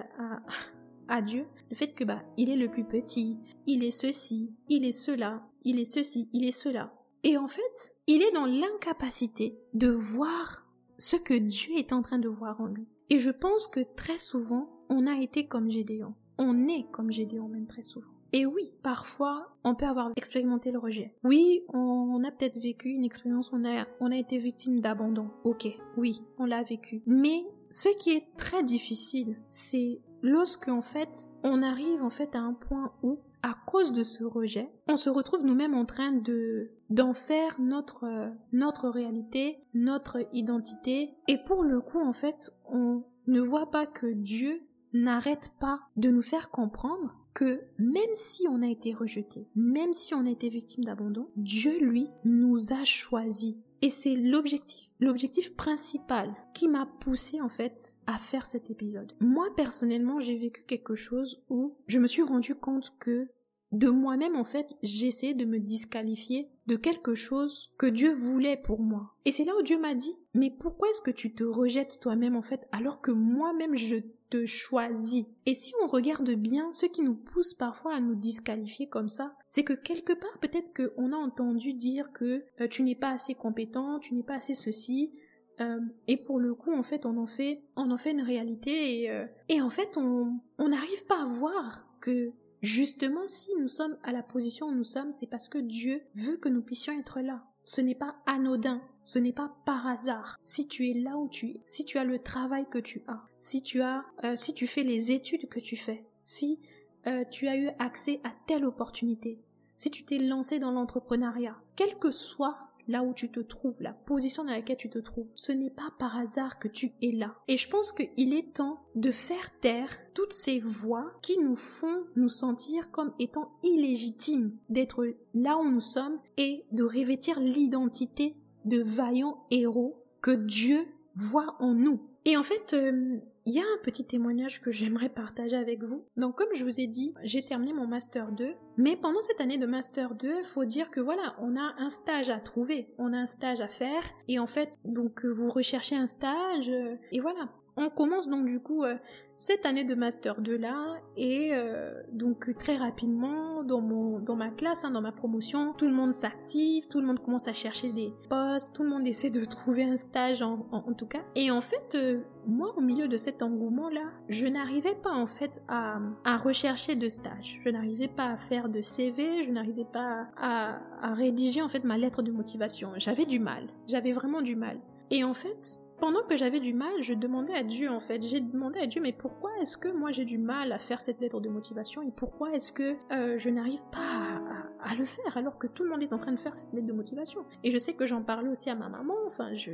à, 1.09 1.21
Dieu 1.21 1.45
le 1.71 1.77
fait 1.77 1.93
que 1.93 2.05
bah 2.05 2.23
il 2.39 2.49
est 2.49 2.57
le 2.57 2.71
plus 2.71 2.85
petit, 2.85 3.37
il 3.67 3.85
est 3.85 3.91
ceci, 3.91 4.55
il 4.71 4.87
est 4.87 4.93
cela, 4.93 5.47
il 5.63 5.79
est 5.79 5.85
ceci, 5.85 6.31
il 6.33 6.47
est 6.47 6.53
cela. 6.53 6.95
Et 7.25 7.37
en 7.37 7.49
fait, 7.49 7.97
il 8.07 8.23
est 8.23 8.33
dans 8.33 8.47
l'incapacité 8.47 9.59
de 9.75 9.89
voir 9.89 10.67
ce 10.97 11.17
que 11.17 11.35
Dieu 11.35 11.77
est 11.77 11.93
en 11.93 12.01
train 12.01 12.19
de 12.19 12.29
voir 12.29 12.63
en 12.63 12.67
lui. 12.67 12.89
Et 13.11 13.19
je 13.19 13.31
pense 13.31 13.67
que 13.67 13.81
très 13.95 14.19
souvent, 14.19 14.71
on 14.89 15.07
a 15.07 15.21
été 15.21 15.47
comme 15.49 15.71
Gédéon. 15.71 16.15
On 16.39 16.67
est 16.69 16.87
comme 16.91 17.13
Gédéon 17.13 17.49
même 17.49 17.67
très 17.67 17.83
souvent. 17.83 18.18
Et 18.33 18.47
oui, 18.47 18.65
parfois, 18.83 19.57
on 19.65 19.75
peut 19.75 19.87
avoir 19.87 20.11
expérimenté 20.17 20.71
le 20.71 20.79
rejet. 20.79 21.15
Oui, 21.25 21.63
on 21.73 22.23
a 22.25 22.31
peut-être 22.31 22.59
vécu 22.59 22.91
une 22.91 23.05
expérience, 23.05 23.53
on 23.53 23.65
a, 23.65 23.87
on 24.01 24.13
a 24.13 24.17
été 24.17 24.39
victime 24.39 24.81
d'abandon. 24.81 25.31
Ok, 25.45 25.69
oui, 25.97 26.23
on 26.39 26.45
l'a 26.45 26.63
vécu. 26.63 27.03
Mais 27.07 27.45
ce 27.71 27.89
qui 27.99 28.11
est 28.11 28.27
très 28.37 28.63
difficile, 28.63 29.37
c'est 29.49 30.01
lorsque 30.23 30.69
en 30.69 30.83
fait, 30.83 31.29
on 31.43 31.63
arrive 31.63 32.03
en 32.03 32.11
fait 32.11 32.35
à 32.35 32.41
un 32.41 32.53
point 32.53 32.93
où, 33.03 33.21
à 33.43 33.55
cause 33.67 33.93
de 33.93 34.03
ce 34.03 34.25
rejet, 34.25 34.71
on 34.89 34.97
se 34.97 35.09
retrouve 35.11 35.45
nous-mêmes 35.45 35.75
en 35.75 35.85
train 35.85 36.13
de 36.13 36.73
d'en 36.91 37.13
faire 37.13 37.61
notre 37.61 38.05
notre 38.53 38.89
réalité, 38.89 39.59
notre 39.75 40.19
identité. 40.33 41.15
Et 41.29 41.39
pour 41.39 41.63
le 41.63 41.81
coup, 41.81 42.01
en 42.01 42.13
fait, 42.13 42.51
on 42.67 43.05
ne 43.27 43.41
voit 43.41 43.71
pas 43.71 43.87
que 43.87 44.07
Dieu 44.07 44.63
n'arrête 44.93 45.53
pas 45.61 45.81
de 45.97 46.11
nous 46.11 46.23
faire 46.23 46.51
comprendre 46.51 47.15
que 47.39 47.61
même 47.79 48.15
si 48.15 48.49
on 48.49 48.63
a 48.63 48.67
été 48.67 48.93
rejeté, 48.93 49.47
même 49.55 49.93
si 49.93 50.13
on 50.13 50.27
a 50.27 50.31
été 50.31 50.49
victime 50.49 50.83
d'abandon, 50.83 51.29
Dieu, 51.37 51.79
lui, 51.79 52.09
nous 52.25 52.73
a 52.73 52.83
choisis. 52.83 53.55
Et 53.81 53.91
c'est 53.91 54.17
l'objectif, 54.17 54.89
l'objectif 54.99 55.55
principal 55.55 56.35
qui 56.53 56.67
m'a 56.67 56.87
poussé 56.99 57.41
en 57.41 57.49
fait 57.49 57.95
à 58.09 58.19
faire 58.19 58.45
cet 58.45 58.71
épisode. 58.71 59.13
Moi 59.21 59.47
personnellement, 59.57 60.19
j'ai 60.19 60.35
vécu 60.35 60.65
quelque 60.67 60.97
chose 60.97 61.45
où 61.49 61.77
je 61.87 62.01
me 62.01 62.09
suis 62.09 62.23
rendu 62.23 62.57
compte 62.57 62.97
que 62.99 63.29
de 63.71 63.89
moi-même 63.89 64.35
en 64.35 64.43
fait, 64.43 64.67
j'essayais 64.83 65.35
de 65.35 65.45
me 65.45 65.61
disqualifier 65.61 66.49
de 66.67 66.75
quelque 66.75 67.15
chose 67.15 67.73
que 67.79 67.87
Dieu 67.87 68.11
voulait 68.11 68.57
pour 68.57 68.81
moi. 68.81 69.15
Et 69.25 69.31
c'est 69.31 69.45
là 69.45 69.53
où 69.57 69.63
Dieu 69.63 69.79
m'a 69.79 69.95
dit, 69.95 70.19
mais 70.35 70.51
pourquoi 70.51 70.89
est-ce 70.91 71.03
que 71.03 71.13
tu 71.13 71.35
te 71.35 71.45
rejettes 71.45 72.01
toi-même 72.01 72.35
en 72.35 72.43
fait 72.43 72.67
alors 72.73 73.01
que 73.01 73.13
moi-même 73.13 73.77
je 73.77 73.97
te 74.31 74.47
choisis 74.47 75.25
Et 75.47 75.55
si 75.55 75.73
on 75.83 75.87
regarde 75.87 76.31
bien, 76.31 76.73
ce 76.73 76.87
qui 76.87 77.03
nous 77.03 77.15
pousse 77.15 77.55
parfois 77.55 77.95
à 77.95 78.01
nous 78.01 78.15
disqualifier 78.15 78.89
comme 78.89 79.09
ça, 79.09 79.35
c'est 79.49 79.65
que 79.65 79.73
quelque 79.73 80.13
part 80.13 80.39
peut-être 80.41 80.73
qu'on 80.75 81.13
a 81.13 81.17
entendu 81.17 81.75
dire 81.75 82.13
que 82.13 82.45
euh, 82.61 82.69
tu 82.69 82.83
n'es 82.83 82.95
pas 82.95 83.11
assez 83.11 83.35
compétent, 83.35 83.99
tu 83.99 84.15
n'es 84.15 84.23
pas 84.23 84.37
assez 84.37 84.55
ceci, 84.55 85.13
euh, 85.61 85.81
et 86.07 86.17
pour 86.17 86.39
le 86.39 86.55
coup, 86.55 86.73
en 86.73 86.83
fait, 86.83 87.05
on 87.05 87.17
en 87.17 87.27
fait, 87.27 87.63
on 87.77 87.91
en 87.91 87.97
fait 87.97 88.13
une 88.13 88.23
réalité 88.23 89.03
et, 89.03 89.11
euh, 89.11 89.27
et 89.49 89.61
en 89.61 89.71
fait, 89.71 89.97
on 89.97 90.41
n'arrive 90.59 91.05
pas 91.07 91.23
à 91.23 91.27
voir 91.27 91.89
que 92.01 92.33
Justement, 92.61 93.27
si 93.27 93.51
nous 93.61 93.69
sommes 93.69 93.97
à 94.03 94.13
la 94.13 94.23
position 94.23 94.67
où 94.67 94.75
nous 94.75 94.85
sommes, 94.85 95.13
c'est 95.13 95.29
parce 95.29 95.49
que 95.49 95.59
Dieu 95.59 96.03
veut 96.15 96.37
que 96.37 96.49
nous 96.49 96.63
puissions 96.63 96.99
être 96.99 97.21
là. 97.21 97.45
Ce 97.65 97.81
n'est 97.81 97.95
pas 97.95 98.17
anodin, 98.27 98.81
ce 99.09 99.19
n'est 99.19 99.33
pas 99.33 99.57
par 99.65 99.87
hasard. 99.87 100.39
Si 100.43 100.69
tu 100.69 100.91
es 100.91 100.93
là 100.93 101.17
où 101.17 101.31
tu 101.31 101.47
es, 101.47 101.63
si 101.67 101.87
tu 101.87 101.97
as 101.97 102.05
le 102.05 102.19
travail 102.19 102.67
que 102.69 102.77
tu 102.77 103.03
as, 103.09 103.23
si 103.41 103.63
tu 103.63 103.81
as, 103.81 104.05
euh, 104.25 104.37
si 104.37 104.53
tu 104.53 104.67
fais 104.67 104.83
les 104.83 105.13
études 105.13 105.49
que 105.49 105.61
tu 105.61 105.77
fais, 105.77 106.05
si 106.27 106.61
euh, 107.07 107.25
tu 107.31 107.49
as 107.49 107.57
eu 107.57 107.71
accès 107.79 108.21
à 108.23 108.33
telle 108.47 108.67
opportunité, 108.67 109.41
si 109.79 109.91
tu 109.91 110.05
t'es 110.05 110.19
lancé 110.19 110.59
dans 110.59 110.73
l'entrepreneuriat, 110.73 111.57
quel 111.75 111.99
que 111.99 112.11
soit 112.11 112.59
là 112.87 113.03
où 113.03 113.15
tu 113.15 113.31
te 113.31 113.41
trouves, 113.41 113.81
la 113.81 113.95
position 113.95 114.45
dans 114.45 114.53
laquelle 114.53 114.77
tu 114.77 114.91
te 114.91 114.99
trouves. 114.99 115.31
Ce 115.35 115.53
n'est 115.53 115.71
pas 115.71 115.91
par 115.99 116.17
hasard 116.17 116.59
que 116.59 116.69
tu 116.69 116.93
es 117.03 117.13
là. 117.13 117.35
Et 117.47 117.57
je 117.57 117.69
pense 117.69 117.93
qu'il 117.93 118.35
est 118.35 118.55
temps 118.55 118.81
de 118.95 119.11
faire 119.11 119.59
taire 119.61 119.91
toutes 120.13 120.33
ces 120.35 120.59
voix 120.59 121.13
qui 121.23 121.39
nous 121.39 121.57
font 121.57 122.05
nous 122.17 122.29
sentir 122.29 122.91
comme 122.91 123.15
étant 123.19 123.53
illégitimes 123.63 124.53
d'être 124.69 125.07
là 125.35 125.57
où 125.57 125.71
nous 125.71 125.81
sommes 125.81 126.19
et 126.37 126.67
de 126.73 126.83
revêtir 126.83 127.41
l'identité 127.41 128.37
de 128.69 128.81
vaillants 128.81 129.45
héros 129.51 129.97
que 130.21 130.31
Dieu 130.31 130.87
voit 131.15 131.57
en 131.59 131.75
nous. 131.75 132.01
Et 132.25 132.37
en 132.37 132.43
fait, 132.43 132.75
euh, 132.75 133.19
il 133.47 133.55
y 133.55 133.61
a 133.61 133.63
un 133.63 133.83
petit 133.83 134.05
témoignage 134.05 134.61
que 134.61 134.71
j'aimerais 134.71 135.09
partager 135.09 135.57
avec 135.57 135.83
vous. 135.83 136.05
Donc 136.19 136.37
comme 136.37 136.53
je 136.53 136.63
vous 136.63 136.81
ai 136.81 136.87
dit, 136.87 137.15
j'ai 137.23 137.43
terminé 137.43 137.73
mon 137.73 137.87
master 137.87 138.31
2, 138.33 138.53
mais 138.77 138.97
pendant 138.97 139.23
cette 139.23 139.41
année 139.41 139.57
de 139.57 139.65
master 139.67 140.15
2, 140.15 140.43
faut 140.43 140.67
dire 140.67 140.91
que 140.91 141.01
voilà, 141.01 141.35
on 141.41 141.57
a 141.57 141.75
un 141.79 141.89
stage 141.89 142.29
à 142.29 142.39
trouver, 142.39 142.93
on 142.99 143.15
a 143.15 143.17
un 143.17 143.27
stage 143.27 143.63
à 143.63 143.69
faire 143.69 144.03
et 144.29 144.39
en 144.39 144.47
fait, 144.47 144.75
donc 144.85 145.25
vous 145.25 145.49
recherchez 145.49 145.97
un 145.97 146.07
stage 146.07 146.69
euh, 146.69 146.97
et 147.11 147.21
voilà. 147.21 147.49
On 147.79 147.89
commence 147.89 148.29
donc 148.29 148.45
du 148.45 148.61
coup 148.61 148.85
euh, 148.85 148.97
cette 149.41 149.67
année 149.67 149.85
de 149.85 149.95
master 149.95 150.41
2 150.41 150.57
là 150.57 150.97
et 151.17 151.51
euh, 151.53 152.03
donc 152.13 152.53
très 152.59 152.77
rapidement 152.77 153.63
dans 153.63 153.81
mon 153.81 154.19
dans 154.19 154.35
ma 154.35 154.49
classe 154.51 154.85
hein, 154.85 154.91
dans 154.91 155.01
ma 155.01 155.13
promotion 155.13 155.73
tout 155.75 155.87
le 155.87 155.95
monde 155.95 156.13
s'active 156.13 156.89
tout 156.89 157.01
le 157.01 157.07
monde 157.07 157.21
commence 157.21 157.47
à 157.47 157.53
chercher 157.53 157.93
des 157.93 158.13
postes 158.29 158.75
tout 158.75 158.83
le 158.83 158.89
monde 158.89 159.07
essaie 159.07 159.31
de 159.31 159.45
trouver 159.45 159.85
un 159.85 159.95
stage 159.95 160.43
en, 160.43 160.67
en, 160.73 160.93
tout 160.93 161.07
cas. 161.07 161.21
Et 161.37 161.53
en 161.53 161.61
fait 161.61 161.95
euh, 161.95 162.21
moi 162.49 162.75
au 162.77 162.81
milieu 162.81 163.07
de 163.07 163.17
cet 163.17 163.41
engouement 163.41 163.89
là 163.91 164.11
je 164.29 164.49
n'arrivais 164.49 164.97
pas 164.97 165.13
en 165.13 165.27
fait 165.27 165.63
à, 165.69 166.01
à 166.25 166.37
rechercher 166.37 166.97
de 166.97 167.09
stage. 167.09 167.61
Je 167.65 167.71
n'arrivais 167.71 168.09
pas 168.09 168.27
à 168.27 168.37
faire 168.37 168.69
de 168.69 168.83
CV 168.83 169.45
je 169.45 169.53
n'arrivais 169.53 169.87
pas 169.91 170.27
à, 170.37 170.81
à 171.01 171.15
rédiger 171.15 171.63
en 171.63 171.69
fait 171.69 171.85
ma 171.85 171.97
lettre 171.97 172.23
de 172.23 172.33
motivation. 172.33 172.91
J'avais 172.97 173.25
du 173.25 173.39
mal 173.39 173.69
j'avais 173.87 174.11
vraiment 174.11 174.43
du 174.43 174.57
mal. 174.57 174.81
Et 175.11 175.23
en 175.23 175.33
fait 175.33 175.81
pendant 176.01 176.23
que 176.23 176.37
j'avais 176.37 176.61
du 176.61 176.75
mal, 176.75 177.03
je 177.03 177.15
demandais 177.15 177.55
à 177.55 177.63
Dieu 177.63 177.91
en 177.91 178.01
fait. 178.01 178.23
J'ai 178.23 178.41
demandé 178.41 178.81
à 178.81 178.87
Dieu, 178.87 179.01
mais 179.01 179.13
pourquoi 179.13 179.51
est-ce 179.61 179.77
que 179.77 179.89
moi 179.89 180.11
j'ai 180.11 180.25
du 180.25 180.39
mal 180.39 180.73
à 180.73 180.79
faire 180.79 181.01
cette 181.01 181.21
lettre 181.21 181.41
de 181.41 181.49
motivation 181.49 182.03
et 182.03 182.11
pourquoi 182.11 182.53
est-ce 182.53 182.73
que 182.73 182.97
euh, 183.13 183.37
je 183.39 183.51
n'arrive 183.51 183.83
pas 183.91 184.43
à, 184.81 184.95
le 184.95 185.05
faire 185.05 185.37
alors 185.37 185.59
que 185.59 185.67
tout 185.67 185.85
le 185.85 185.91
monde 185.91 186.03
est 186.03 186.13
en 186.13 186.19
train 186.19 186.33
de 186.33 186.39
faire 186.39 186.57
cette 186.57 186.73
lettre 186.73 186.87
de 186.87 186.93
motivation? 186.93 187.45
Et 187.65 187.71
je 187.71 187.79
sais 187.79 187.95
que 187.95 188.07
j'en 188.07 188.23
parlais 188.23 188.49
aussi 188.49 188.71
à 188.71 188.75
ma 188.75 188.89
maman. 188.89 189.15
Enfin, 189.27 189.55
je 189.55 189.71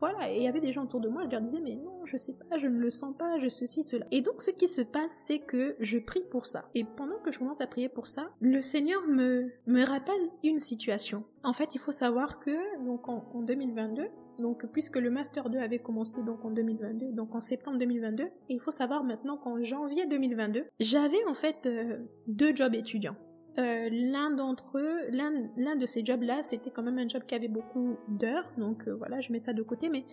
voilà, 0.00 0.30
et 0.30 0.36
il 0.36 0.42
y 0.42 0.48
avait 0.48 0.60
des 0.60 0.72
gens 0.72 0.84
autour 0.84 1.00
de 1.00 1.08
moi, 1.08 1.22
je 1.24 1.30
leur 1.30 1.40
disais 1.40 1.60
mais 1.60 1.76
non, 1.76 2.04
je 2.04 2.16
sais 2.16 2.34
pas, 2.34 2.58
je 2.58 2.66
ne 2.66 2.78
le 2.78 2.90
sens 2.90 3.14
pas, 3.16 3.38
je 3.38 3.48
ceci 3.48 3.82
cela. 3.82 4.04
Et 4.10 4.20
donc 4.20 4.42
ce 4.42 4.50
qui 4.50 4.68
se 4.68 4.82
passe, 4.82 5.12
c'est 5.26 5.38
que 5.38 5.76
je 5.80 5.98
prie 5.98 6.24
pour 6.30 6.46
ça. 6.46 6.68
Et 6.74 6.84
pendant 6.84 7.18
que 7.18 7.32
je 7.32 7.38
commence 7.38 7.60
à 7.60 7.66
prier 7.66 7.88
pour 7.88 8.06
ça, 8.06 8.30
le 8.40 8.60
Seigneur 8.60 9.06
me 9.06 9.50
me 9.66 9.84
rappelle 9.84 10.28
une 10.42 10.60
situation. 10.60 11.24
En 11.42 11.52
fait, 11.52 11.74
il 11.74 11.78
faut 11.78 11.92
savoir 11.92 12.38
que 12.38 12.84
donc 12.84 13.08
en 13.08 13.42
2022, 13.42 14.08
donc, 14.38 14.66
puisque 14.72 14.96
le 14.96 15.10
Master 15.10 15.50
2 15.50 15.58
avait 15.58 15.78
commencé 15.78 16.22
donc 16.22 16.44
en 16.44 16.50
2022, 16.50 17.12
donc 17.12 17.34
en 17.34 17.40
septembre 17.40 17.78
2022, 17.78 18.24
et 18.24 18.30
il 18.48 18.60
faut 18.60 18.70
savoir 18.70 19.04
maintenant 19.04 19.36
qu'en 19.36 19.62
janvier 19.62 20.06
2022, 20.06 20.64
j'avais 20.80 21.24
en 21.28 21.34
fait 21.34 21.66
euh, 21.66 21.98
deux 22.26 22.54
jobs 22.54 22.74
étudiants. 22.74 23.16
Euh, 23.58 23.88
l'un 23.90 24.30
d'entre 24.30 24.78
eux, 24.78 24.98
l'un 25.12 25.76
de 25.76 25.86
ces 25.86 26.04
jobs-là, 26.04 26.42
c'était 26.42 26.70
quand 26.70 26.82
même 26.82 26.98
un 26.98 27.08
job 27.08 27.22
qui 27.26 27.34
avait 27.34 27.48
beaucoup 27.48 27.96
d'heures, 28.08 28.50
donc 28.58 28.88
euh, 28.88 28.94
voilà, 28.94 29.20
je 29.20 29.30
mets 29.30 29.40
ça 29.40 29.52
de 29.52 29.62
côté, 29.62 29.88
mais 29.88 30.04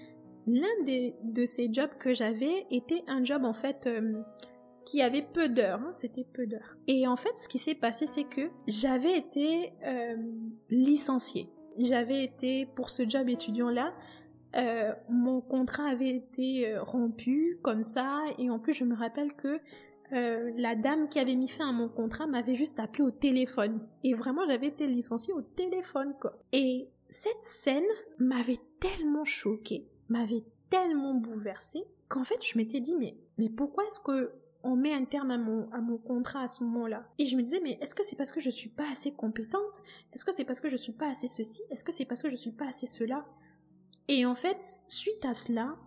l'un 0.46 0.68
de 1.24 1.46
ces 1.46 1.70
jobs 1.72 1.92
que 2.00 2.14
j'avais 2.14 2.66
était 2.70 3.04
un 3.08 3.24
job 3.24 3.46
en 3.46 3.54
fait 3.54 3.88
qui 4.86 5.02
avait 5.02 5.22
peu 5.22 5.50
d'heures, 5.50 5.80
hein, 5.82 5.92
c'était 5.94 6.24
peu 6.24 6.48
d'heures. 6.48 6.76
Et 6.88 7.08
en 7.08 7.16
fait, 7.16 7.38
ce 7.38 7.48
qui 7.48 7.60
s'est 7.60 7.76
passé, 7.76 8.08
c'est 8.08 8.24
que 8.24 8.50
j'avais 8.68 9.18
été 9.18 9.74
licenciée 10.70 11.48
j'avais 11.78 12.24
été 12.24 12.66
pour 12.66 12.90
ce 12.90 13.08
job 13.08 13.30
étudiant-là, 13.30 13.94
euh, 14.56 14.94
mon 15.10 15.42
contrat 15.42 15.86
avait 15.86 16.16
été 16.16 16.68
euh, 16.68 16.84
rompu 16.84 17.60
comme 17.62 17.84
ça, 17.84 18.22
et 18.38 18.50
en 18.50 18.60
plus 18.60 18.74
je 18.74 18.84
me 18.84 18.96
rappelle 18.96 19.34
que 19.34 19.60
euh, 20.14 20.52
la 20.58 20.76
dame 20.76 21.08
qui 21.08 21.20
avait 21.20 21.36
mis 21.36 21.48
fin 21.48 21.70
à 21.70 21.72
mon 21.72 21.88
contrat 21.88 22.28
m'avait 22.28 22.56
juste 22.56 22.80
appelé 22.80 23.04
au 23.04 23.12
téléphone. 23.12 23.80
Et 24.04 24.14
vraiment, 24.14 24.46
j'avais 24.46 24.68
été 24.68 24.86
licenciée 24.86 25.34
au 25.34 25.42
téléphone, 25.42 26.14
quoi. 26.20 26.38
Et 26.52 26.90
cette 27.08 27.44
scène 27.44 27.86
m'avait 28.20 28.60
tellement 28.82 29.24
choquée, 29.24 29.88
m'avait 30.10 30.44
tellement 30.70 31.14
bouleversée, 31.14 31.84
qu'en 32.10 32.26
fait, 32.26 32.46
je 32.46 32.58
m'étais 32.58 32.82
dit, 32.82 32.96
mais, 32.98 33.14
mais 33.38 33.50
pourquoi 33.50 33.86
est-ce 33.86 34.02
que 34.02 34.34
on 34.64 34.76
met 34.76 34.94
un 34.94 35.06
terme 35.06 35.32
à 35.32 35.38
mon, 35.38 35.70
à 35.72 35.82
mon 35.82 35.98
contrat 35.98 36.42
à 36.44 36.48
ce 36.48 36.64
moment-là. 36.64 37.06
Et 37.18 37.26
je 37.26 37.36
me 37.36 37.42
disais, 37.42 37.60
mais 37.62 37.78
est-ce 37.82 37.96
que 37.96 38.04
c'est 38.04 38.16
parce 38.16 38.32
que 38.32 38.40
je 38.40 38.50
suis 38.50 38.70
pas 38.70 38.90
assez 38.92 39.12
compétente? 39.12 39.82
Est-ce 40.14 40.26
que 40.26 40.32
c'est 40.32 40.46
parce 40.46 40.60
que 40.60 40.70
je 40.70 40.78
suis 40.78 40.92
pas 40.92 41.10
assez 41.10 41.28
ceci? 41.28 41.62
Est-ce 41.70 41.84
que 41.84 41.92
c'est 41.92 42.06
parce 42.06 42.22
que 42.22 42.30
je 42.30 42.36
suis 42.36 42.52
pas 42.52 42.68
assez 42.68 42.88
cela? 42.88 43.26
Et 44.08 44.26
en 44.26 44.36
fait, 44.36 44.80
suite 44.88 45.26
à 45.26 45.34
cela, 45.34 45.78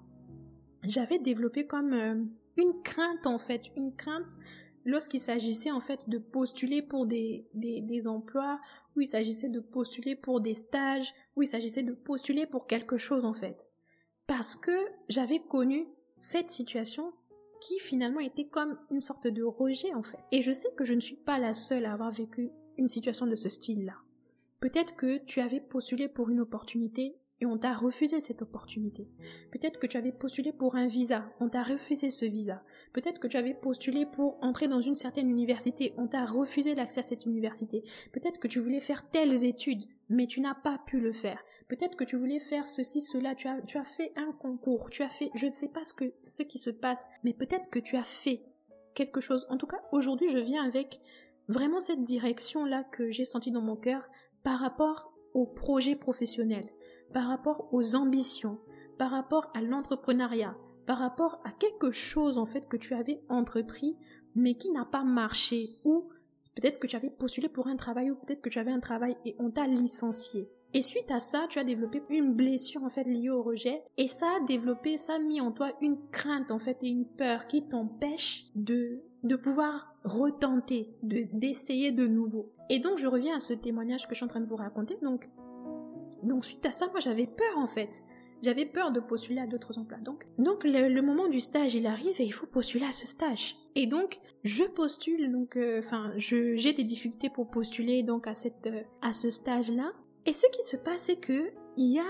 j'avais 0.82 1.18
développé 1.18 1.66
comme 1.66 1.92
euh, 1.92 2.24
une 2.56 2.82
crainte, 2.82 3.26
en 3.26 3.38
fait, 3.38 3.70
une 3.76 3.94
crainte 3.94 4.38
lorsqu'il 4.84 5.20
s'agissait, 5.20 5.70
en 5.70 5.80
fait, 5.80 6.00
de 6.08 6.18
postuler 6.18 6.82
pour 6.82 7.06
des, 7.06 7.48
des, 7.54 7.80
des 7.80 8.06
emplois, 8.06 8.60
où 8.96 9.00
il 9.00 9.08
s'agissait 9.08 9.48
de 9.48 9.60
postuler 9.60 10.14
pour 10.14 10.40
des 10.40 10.54
stages, 10.54 11.14
où 11.36 11.42
il 11.42 11.46
s'agissait 11.48 11.82
de 11.82 11.94
postuler 11.94 12.46
pour 12.46 12.66
quelque 12.66 12.96
chose, 12.96 13.24
en 13.24 13.34
fait. 13.34 13.68
Parce 14.26 14.56
que 14.56 14.76
j'avais 15.08 15.40
connu 15.40 15.86
cette 16.18 16.50
situation 16.50 17.12
qui 17.64 17.78
finalement 17.78 18.20
était 18.20 18.46
comme 18.46 18.76
une 18.90 19.00
sorte 19.00 19.26
de 19.26 19.42
rejet 19.42 19.94
en 19.94 20.02
fait. 20.02 20.18
Et 20.32 20.42
je 20.42 20.52
sais 20.52 20.68
que 20.76 20.84
je 20.84 20.92
ne 20.92 21.00
suis 21.00 21.16
pas 21.16 21.38
la 21.38 21.54
seule 21.54 21.86
à 21.86 21.92
avoir 21.92 22.12
vécu 22.12 22.50
une 22.76 22.88
situation 22.88 23.26
de 23.26 23.36
ce 23.36 23.48
style-là. 23.48 23.94
Peut-être 24.60 24.96
que 24.96 25.18
tu 25.24 25.40
avais 25.40 25.60
postulé 25.60 26.08
pour 26.08 26.28
une 26.28 26.40
opportunité 26.40 27.16
et 27.40 27.46
on 27.46 27.58
t'a 27.58 27.74
refusé 27.74 28.20
cette 28.20 28.42
opportunité. 28.42 29.08
Peut-être 29.50 29.78
que 29.78 29.86
tu 29.86 29.96
avais 29.96 30.12
postulé 30.12 30.52
pour 30.52 30.76
un 30.76 30.86
visa, 30.86 31.32
on 31.40 31.48
t'a 31.48 31.62
refusé 31.62 32.10
ce 32.10 32.24
visa. 32.26 32.62
Peut-être 32.92 33.18
que 33.18 33.26
tu 33.26 33.36
avais 33.36 33.54
postulé 33.54 34.06
pour 34.06 34.38
entrer 34.42 34.68
dans 34.68 34.80
une 34.80 34.94
certaine 34.94 35.30
université, 35.30 35.94
on 35.96 36.06
t'a 36.06 36.24
refusé 36.24 36.74
l'accès 36.74 37.00
à 37.00 37.02
cette 37.02 37.26
université. 37.26 37.82
Peut-être 38.12 38.38
que 38.38 38.48
tu 38.48 38.60
voulais 38.60 38.80
faire 38.80 39.08
telles 39.10 39.44
études, 39.44 39.84
mais 40.08 40.26
tu 40.26 40.40
n'as 40.40 40.54
pas 40.54 40.78
pu 40.86 41.00
le 41.00 41.12
faire. 41.12 41.42
Peut-être 41.68 41.96
que 41.96 42.04
tu 42.04 42.16
voulais 42.16 42.40
faire 42.40 42.66
ceci, 42.66 43.00
cela, 43.00 43.34
tu 43.34 43.48
as, 43.48 43.84
fait 43.84 44.12
un 44.16 44.32
concours, 44.32 44.90
tu 44.90 45.02
as 45.02 45.08
fait, 45.08 45.30
je 45.34 45.46
ne 45.46 45.50
sais 45.50 45.68
pas 45.68 45.84
ce 45.84 46.42
qui 46.42 46.58
se 46.58 46.70
passe, 46.70 47.08
mais 47.22 47.32
peut-être 47.32 47.70
que 47.70 47.78
tu 47.78 47.96
as 47.96 48.04
fait 48.04 48.44
quelque 48.94 49.20
chose. 49.20 49.46
En 49.48 49.56
tout 49.56 49.66
cas, 49.66 49.82
aujourd'hui, 49.90 50.28
je 50.28 50.38
viens 50.38 50.64
avec 50.64 51.00
vraiment 51.48 51.80
cette 51.80 52.02
direction-là 52.02 52.84
que 52.84 53.10
j'ai 53.10 53.24
sentie 53.24 53.50
dans 53.50 53.62
mon 53.62 53.76
cœur 53.76 54.08
par 54.42 54.60
rapport 54.60 55.12
au 55.32 55.46
projet 55.46 55.96
professionnel, 55.96 56.68
par 57.12 57.28
rapport 57.28 57.68
aux 57.72 57.94
ambitions, 57.96 58.58
par 58.98 59.10
rapport 59.10 59.50
à 59.54 59.62
l'entrepreneuriat, 59.62 60.56
par 60.86 60.98
rapport 60.98 61.40
à 61.44 61.50
quelque 61.50 61.90
chose, 61.90 62.38
en 62.38 62.44
fait, 62.44 62.68
que 62.68 62.76
tu 62.76 62.94
avais 62.94 63.22
entrepris, 63.28 63.96
mais 64.34 64.54
qui 64.54 64.70
n'a 64.70 64.84
pas 64.84 65.02
marché, 65.02 65.78
ou 65.84 66.08
peut-être 66.54 66.78
que 66.78 66.86
tu 66.86 66.96
avais 66.96 67.10
postulé 67.10 67.48
pour 67.48 67.68
un 67.68 67.76
travail, 67.76 68.10
ou 68.10 68.16
peut-être 68.16 68.42
que 68.42 68.50
tu 68.50 68.58
avais 68.58 68.72
un 68.72 68.80
travail 68.80 69.16
et 69.24 69.34
on 69.38 69.50
t'a 69.50 69.66
licencié. 69.66 70.50
Et 70.76 70.82
suite 70.82 71.10
à 71.12 71.20
ça, 71.20 71.46
tu 71.48 71.60
as 71.60 71.64
développé 71.64 72.02
une 72.10 72.34
blessure 72.34 72.82
en 72.82 72.88
fait 72.88 73.04
liée 73.04 73.30
au 73.30 73.44
rejet 73.44 73.84
et 73.96 74.08
ça 74.08 74.26
a 74.26 74.44
développé, 74.44 74.98
ça 74.98 75.14
a 75.14 75.18
mis 75.20 75.40
en 75.40 75.52
toi 75.52 75.72
une 75.80 75.96
crainte 76.10 76.50
en 76.50 76.58
fait 76.58 76.82
et 76.82 76.88
une 76.88 77.06
peur 77.06 77.46
qui 77.46 77.66
t'empêche 77.66 78.46
de 78.56 79.00
de 79.22 79.36
pouvoir 79.36 79.94
retenter, 80.02 80.90
de 81.04 81.26
d'essayer 81.32 81.92
de 81.92 82.08
nouveau. 82.08 82.52
Et 82.70 82.80
donc 82.80 82.98
je 82.98 83.06
reviens 83.06 83.36
à 83.36 83.38
ce 83.38 83.52
témoignage 83.52 84.08
que 84.08 84.14
je 84.14 84.16
suis 84.16 84.24
en 84.24 84.28
train 84.28 84.40
de 84.40 84.48
vous 84.48 84.56
raconter. 84.56 84.98
Donc 85.00 85.28
donc 86.24 86.44
suite 86.44 86.66
à 86.66 86.72
ça, 86.72 86.88
moi 86.88 86.98
j'avais 86.98 87.28
peur 87.28 87.56
en 87.56 87.68
fait. 87.68 88.02
J'avais 88.42 88.66
peur 88.66 88.92
de 88.92 89.00
postuler 89.00 89.40
à 89.40 89.46
d'autres 89.46 89.78
emplois. 89.78 89.96
Donc, 89.98 90.26
donc 90.36 90.64
le, 90.64 91.00
moment 91.00 91.28
du 91.28 91.40
stage, 91.40 91.76
il 91.76 91.86
arrive 91.86 92.20
et 92.20 92.24
il 92.24 92.32
faut 92.32 92.46
postuler 92.46 92.84
à 92.84 92.92
ce 92.92 93.06
stage. 93.06 93.56
Et 93.74 93.86
donc, 93.86 94.20
je 94.42 94.64
postule. 94.64 95.32
Donc, 95.32 95.56
euh, 95.56 95.78
enfin, 95.78 96.12
j'ai 96.16 96.74
des 96.74 96.84
difficultés 96.84 97.30
pour 97.30 97.48
postuler 97.48 98.02
donc 98.02 98.26
à 98.26 98.34
cette 98.34 98.66
euh, 98.66 98.82
à 99.00 99.14
ce 99.14 99.30
stage-là. 99.30 99.92
Et 100.26 100.32
ce 100.32 100.46
qui 100.48 100.62
se 100.62 100.76
passe, 100.76 101.02
c'est 101.02 101.16
que 101.16 101.52
il 101.76 101.92
y 101.92 101.98
a 101.98 102.04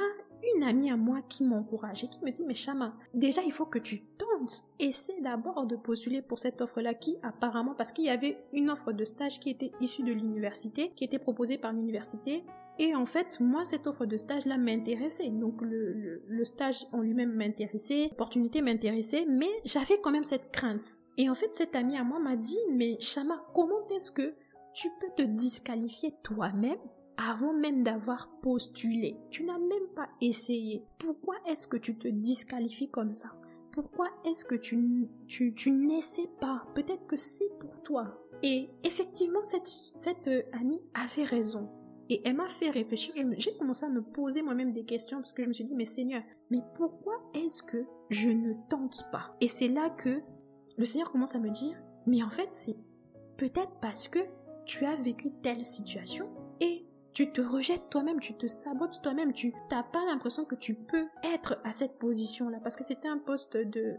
une 0.57 0.63
amie 0.63 0.91
à 0.91 0.97
moi 0.97 1.21
qui 1.29 1.45
m'encourage 1.45 2.05
et 2.05 2.09
qui 2.09 2.23
me 2.23 2.31
dit 2.31 2.45
mais 2.45 2.55
Chama, 2.55 2.95
déjà 3.15 3.43
il 3.43 3.53
faut 3.53 3.67
que 3.67 3.79
tu 3.79 4.03
tentes. 4.19 4.67
Essaie 4.79 5.21
d'abord 5.21 5.67
de 5.67 5.77
postuler 5.77 6.23
pour 6.23 6.39
cette 6.39 6.61
offre-là 6.61 6.95
qui 6.95 7.17
apparemment 7.23 7.75
parce 7.75 7.93
qu'il 7.93 8.05
y 8.05 8.11
avait 8.11 8.45
une 8.53 8.71
offre 8.71 8.93
de 8.93 9.05
stage 9.05 9.41
qui 9.41 9.51
était 9.51 9.73
issue 9.81 10.03
de 10.03 10.13
l'université, 10.13 10.93
qui 10.95 11.05
était 11.05 11.19
proposée 11.19 11.59
par 11.59 11.73
l'université. 11.73 12.45
Et 12.79 12.95
en 12.95 13.07
fait, 13.07 13.39
moi, 13.39 13.63
cette 13.63 13.87
offre 13.87 14.05
de 14.05 14.17
stage-là 14.17 14.59
m'intéressait. 14.59 15.29
Donc, 15.29 15.63
le, 15.63 16.25
le, 16.27 16.45
stage 16.45 16.89
en 16.93 17.03
lui-même 17.03 17.33
m'intéressait, 17.33 18.09
l'opportunité 18.11 18.63
m'intéressait, 18.63 19.27
mais 19.29 19.49
j'avais 19.65 20.01
quand 20.01 20.11
même 20.11 20.25
cette 20.25 20.51
crainte. 20.51 20.99
Et 21.17 21.31
en 21.31 21.37
fait, 21.37 21.55
cette 21.55 21.77
amie 21.77 21.97
à 21.97 22.03
moi 22.03 22.19
m'a 22.19 22.35
dit, 22.35 22.59
mais 22.73 22.97
Chama, 22.99 23.47
comment 23.55 23.87
est-ce 23.95 24.11
que 24.11 24.35
tu 24.75 24.89
peux 25.01 25.11
te 25.17 25.23
disqualifier 25.23 26.17
toi-même 26.25 26.81
avant 27.17 27.53
même 27.53 27.83
d'avoir 27.83 28.31
postulé. 28.41 29.17
Tu 29.31 29.45
n'as 29.45 29.59
même 29.59 29.89
pas 29.95 30.09
essayé. 30.21 30.85
Pourquoi 30.99 31.37
est-ce 31.47 31.67
que 31.67 31.77
tu 31.77 31.97
te 31.97 32.09
disqualifies 32.09 32.91
comme 32.91 33.13
ça? 33.13 33.37
Pourquoi 33.73 34.09
est-ce 34.25 34.45
que 34.45 34.55
tu, 34.55 35.09
tu, 35.27 35.55
tu 35.55 35.71
n'essaies 35.71 36.31
pas? 36.41 36.65
Peut-être 36.75 37.07
que 37.07 37.17
c'est 37.17 37.51
pour 37.59 37.83
toi. 37.83 38.21
Et 38.43 38.71
effectivement, 38.85 39.43
cette, 39.43 39.67
cette 39.67 40.29
euh, 40.29 40.43
amie 40.53 40.81
avait 40.95 41.25
raison. 41.25 41.69
Et 42.09 42.21
elle 42.25 42.37
m'a 42.37 42.49
fait 42.49 42.71
réfléchir. 42.71 43.15
J'ai 43.39 43.57
commencé 43.57 43.85
à 43.87 43.89
me 43.89 44.03
poser 44.03 44.43
moi-même 44.43 44.73
des 44.73 44.85
questions 44.85 45.19
parce 45.19 45.33
que 45.33 45.43
je 45.43 45.49
me 45.49 45.53
suis 45.53 45.65
dit, 45.65 45.75
mais 45.75 45.87
Seigneur, 45.87 46.23
mais 46.51 46.61
pourquoi 46.75 47.15
est-ce 47.35 47.63
que 47.63 47.85
je 48.11 48.29
ne 48.29 48.53
tente 48.69 49.09
pas? 49.11 49.35
Et 49.41 49.49
c'est 49.49 49.69
là 49.69 49.89
que 49.91 50.21
le 50.77 50.85
Seigneur 50.85 51.11
commence 51.11 51.35
à 51.35 51.41
me 51.41 51.51
dire, 51.51 51.77
mais 52.07 52.23
en 52.23 52.31
fait, 52.31 52.49
c'est 52.53 52.77
peut-être 53.39 53.73
parce 53.81 54.09
que 54.09 54.19
tu 54.67 54.85
as 54.85 54.97
vécu 54.97 55.31
telle 55.43 55.65
situation 55.65 56.29
et 56.61 56.87
tu 57.15 57.31
te 57.31 57.41
rejettes 57.41 57.89
toi-même, 57.91 58.21
tu 58.21 58.35
te 58.35 58.47
sabotes 58.47 59.01
toi-même, 59.01 59.33
tu 59.33 59.55
n'as 59.71 59.85
pas 59.85 60.05
l'impression 60.05 60.45
que 60.45 60.57
tu 60.57 60.75
peux 60.75 61.07
être 61.23 61.59
à 61.65 61.73
cette 61.73 61.99
position-là 61.99 62.59
parce 62.63 62.77
que 62.77 62.85
c'était 62.85 63.09
un 63.09 63.19
poste 63.19 63.57
de 63.57 63.95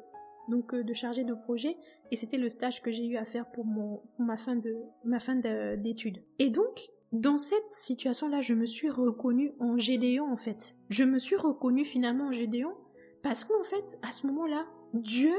donc 0.49 0.75
euh, 0.75 0.83
de 0.83 0.93
chargé 0.93 1.23
de 1.23 1.33
projet 1.33 1.77
et 2.11 2.17
c'était 2.17 2.37
le 2.37 2.49
stage 2.49 2.81
que 2.81 2.91
j'ai 2.91 3.07
eu 3.07 3.17
à 3.17 3.25
faire 3.25 3.49
pour 3.49 3.65
mon 3.65 4.03
ma 4.19 4.37
fin 4.37 4.55
de 4.55 4.75
ma 5.05 5.19
fin 5.19 5.35
d'études. 5.35 6.21
Et 6.39 6.49
donc 6.49 6.89
dans 7.13 7.37
cette 7.37 7.71
situation-là, 7.71 8.41
je 8.41 8.53
me 8.53 8.65
suis 8.65 8.89
reconnue 8.89 9.53
en 9.59 9.77
Gédéon 9.77 10.29
en 10.31 10.37
fait. 10.37 10.75
Je 10.89 11.05
me 11.05 11.17
suis 11.17 11.37
reconnue 11.37 11.85
finalement 11.85 12.27
en 12.27 12.31
Gédéon 12.33 12.73
parce 13.23 13.43
qu'en 13.43 13.63
fait, 13.63 13.97
à 14.03 14.11
ce 14.11 14.27
moment-là, 14.27 14.67
Dieu 14.93 15.33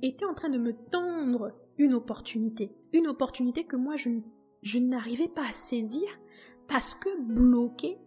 était 0.00 0.24
en 0.24 0.34
train 0.34 0.48
de 0.48 0.58
me 0.58 0.72
tendre 0.72 1.52
une 1.76 1.94
opportunité. 1.94 2.70
Une 2.92 3.06
opportunité 3.06 3.64
que 3.64 3.76
moi, 3.76 3.96
je, 3.96 4.10
je 4.62 4.78
n'arrivais 4.78 5.28
pas 5.28 5.46
à 5.46 5.52
saisir 5.52 6.08
parce 6.72 6.94
que 6.94 7.20
bloqué 7.20 7.98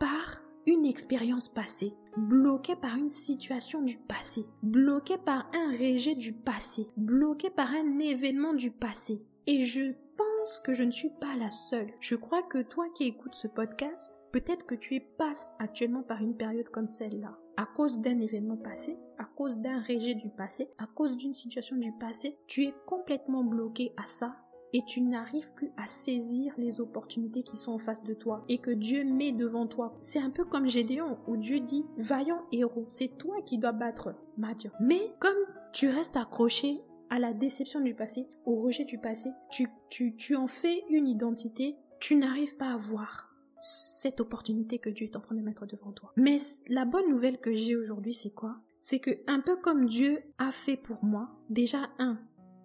par 0.00 0.40
une 0.66 0.86
expérience 0.86 1.50
passée, 1.50 1.92
bloqué 2.16 2.74
par 2.74 2.96
une 2.96 3.10
situation 3.10 3.82
du 3.82 3.98
passé, 3.98 4.46
bloqué 4.62 5.18
par 5.18 5.46
un 5.52 5.72
rejet 5.72 6.14
du 6.14 6.32
passé, 6.32 6.88
bloqué 6.96 7.50
par 7.50 7.70
un 7.70 7.98
événement 7.98 8.54
du 8.54 8.70
passé. 8.70 9.22
Et 9.46 9.60
je 9.60 9.92
pense 10.16 10.58
que 10.60 10.72
je 10.72 10.84
ne 10.84 10.90
suis 10.90 11.10
pas 11.20 11.36
la 11.36 11.50
seule. 11.50 11.90
Je 12.00 12.16
crois 12.16 12.42
que 12.42 12.62
toi 12.62 12.86
qui 12.94 13.04
écoutes 13.04 13.34
ce 13.34 13.46
podcast, 13.46 14.24
peut-être 14.32 14.64
que 14.64 14.74
tu 14.74 14.94
es 14.94 15.00
passes 15.00 15.52
actuellement 15.58 16.02
par 16.02 16.22
une 16.22 16.36
période 16.36 16.70
comme 16.70 16.88
celle-là. 16.88 17.38
À 17.58 17.66
cause 17.66 17.98
d'un 17.98 18.20
événement 18.20 18.56
passé, 18.56 18.98
à 19.18 19.26
cause 19.26 19.58
d'un 19.58 19.82
rejet 19.82 20.14
du 20.14 20.30
passé, 20.30 20.70
à 20.78 20.86
cause 20.86 21.18
d'une 21.18 21.34
situation 21.34 21.76
du 21.76 21.92
passé, 22.00 22.38
tu 22.46 22.62
es 22.64 22.74
complètement 22.86 23.44
bloqué 23.44 23.92
à 23.98 24.06
ça 24.06 24.34
et 24.74 24.84
tu 24.84 25.00
n'arrives 25.00 25.54
plus 25.54 25.70
à 25.76 25.86
saisir 25.86 26.52
les 26.58 26.80
opportunités 26.80 27.44
qui 27.44 27.56
sont 27.56 27.72
en 27.72 27.78
face 27.78 28.02
de 28.02 28.12
toi 28.12 28.44
et 28.48 28.58
que 28.58 28.72
Dieu 28.72 29.04
met 29.04 29.32
devant 29.32 29.66
toi. 29.68 29.96
C'est 30.00 30.18
un 30.18 30.30
peu 30.30 30.44
comme 30.44 30.68
Gédéon 30.68 31.16
où 31.28 31.36
Dieu 31.36 31.60
dit 31.60 31.86
vaillant 31.96 32.42
héros, 32.52 32.84
c'est 32.88 33.16
toi 33.16 33.36
qui 33.46 33.56
dois 33.56 33.72
battre 33.72 34.16
Madian. 34.36 34.72
Mais 34.80 35.14
comme 35.20 35.32
tu 35.72 35.88
restes 35.88 36.16
accroché 36.16 36.82
à 37.08 37.20
la 37.20 37.32
déception 37.32 37.80
du 37.80 37.94
passé, 37.94 38.26
au 38.44 38.60
rejet 38.60 38.84
du 38.84 38.98
passé, 38.98 39.30
tu, 39.48 39.68
tu, 39.90 40.16
tu 40.16 40.34
en 40.34 40.48
fais 40.48 40.82
une 40.90 41.06
identité, 41.06 41.76
tu 42.00 42.16
n'arrives 42.16 42.56
pas 42.56 42.74
à 42.74 42.76
voir 42.76 43.30
cette 43.60 44.20
opportunité 44.20 44.80
que 44.80 44.90
Dieu 44.90 45.06
est 45.06 45.16
en 45.16 45.20
train 45.20 45.36
de 45.36 45.40
mettre 45.40 45.66
devant 45.66 45.92
toi. 45.92 46.12
Mais 46.16 46.38
la 46.68 46.84
bonne 46.84 47.08
nouvelle 47.08 47.38
que 47.38 47.54
j'ai 47.54 47.76
aujourd'hui, 47.76 48.12
c'est 48.12 48.34
quoi? 48.34 48.56
C'est 48.80 48.98
que 48.98 49.10
un 49.28 49.40
peu 49.40 49.56
comme 49.56 49.86
Dieu 49.86 50.18
a 50.38 50.50
fait 50.50 50.76
pour 50.76 51.04
moi, 51.04 51.30
déjà 51.48 51.88
un, 51.98 52.18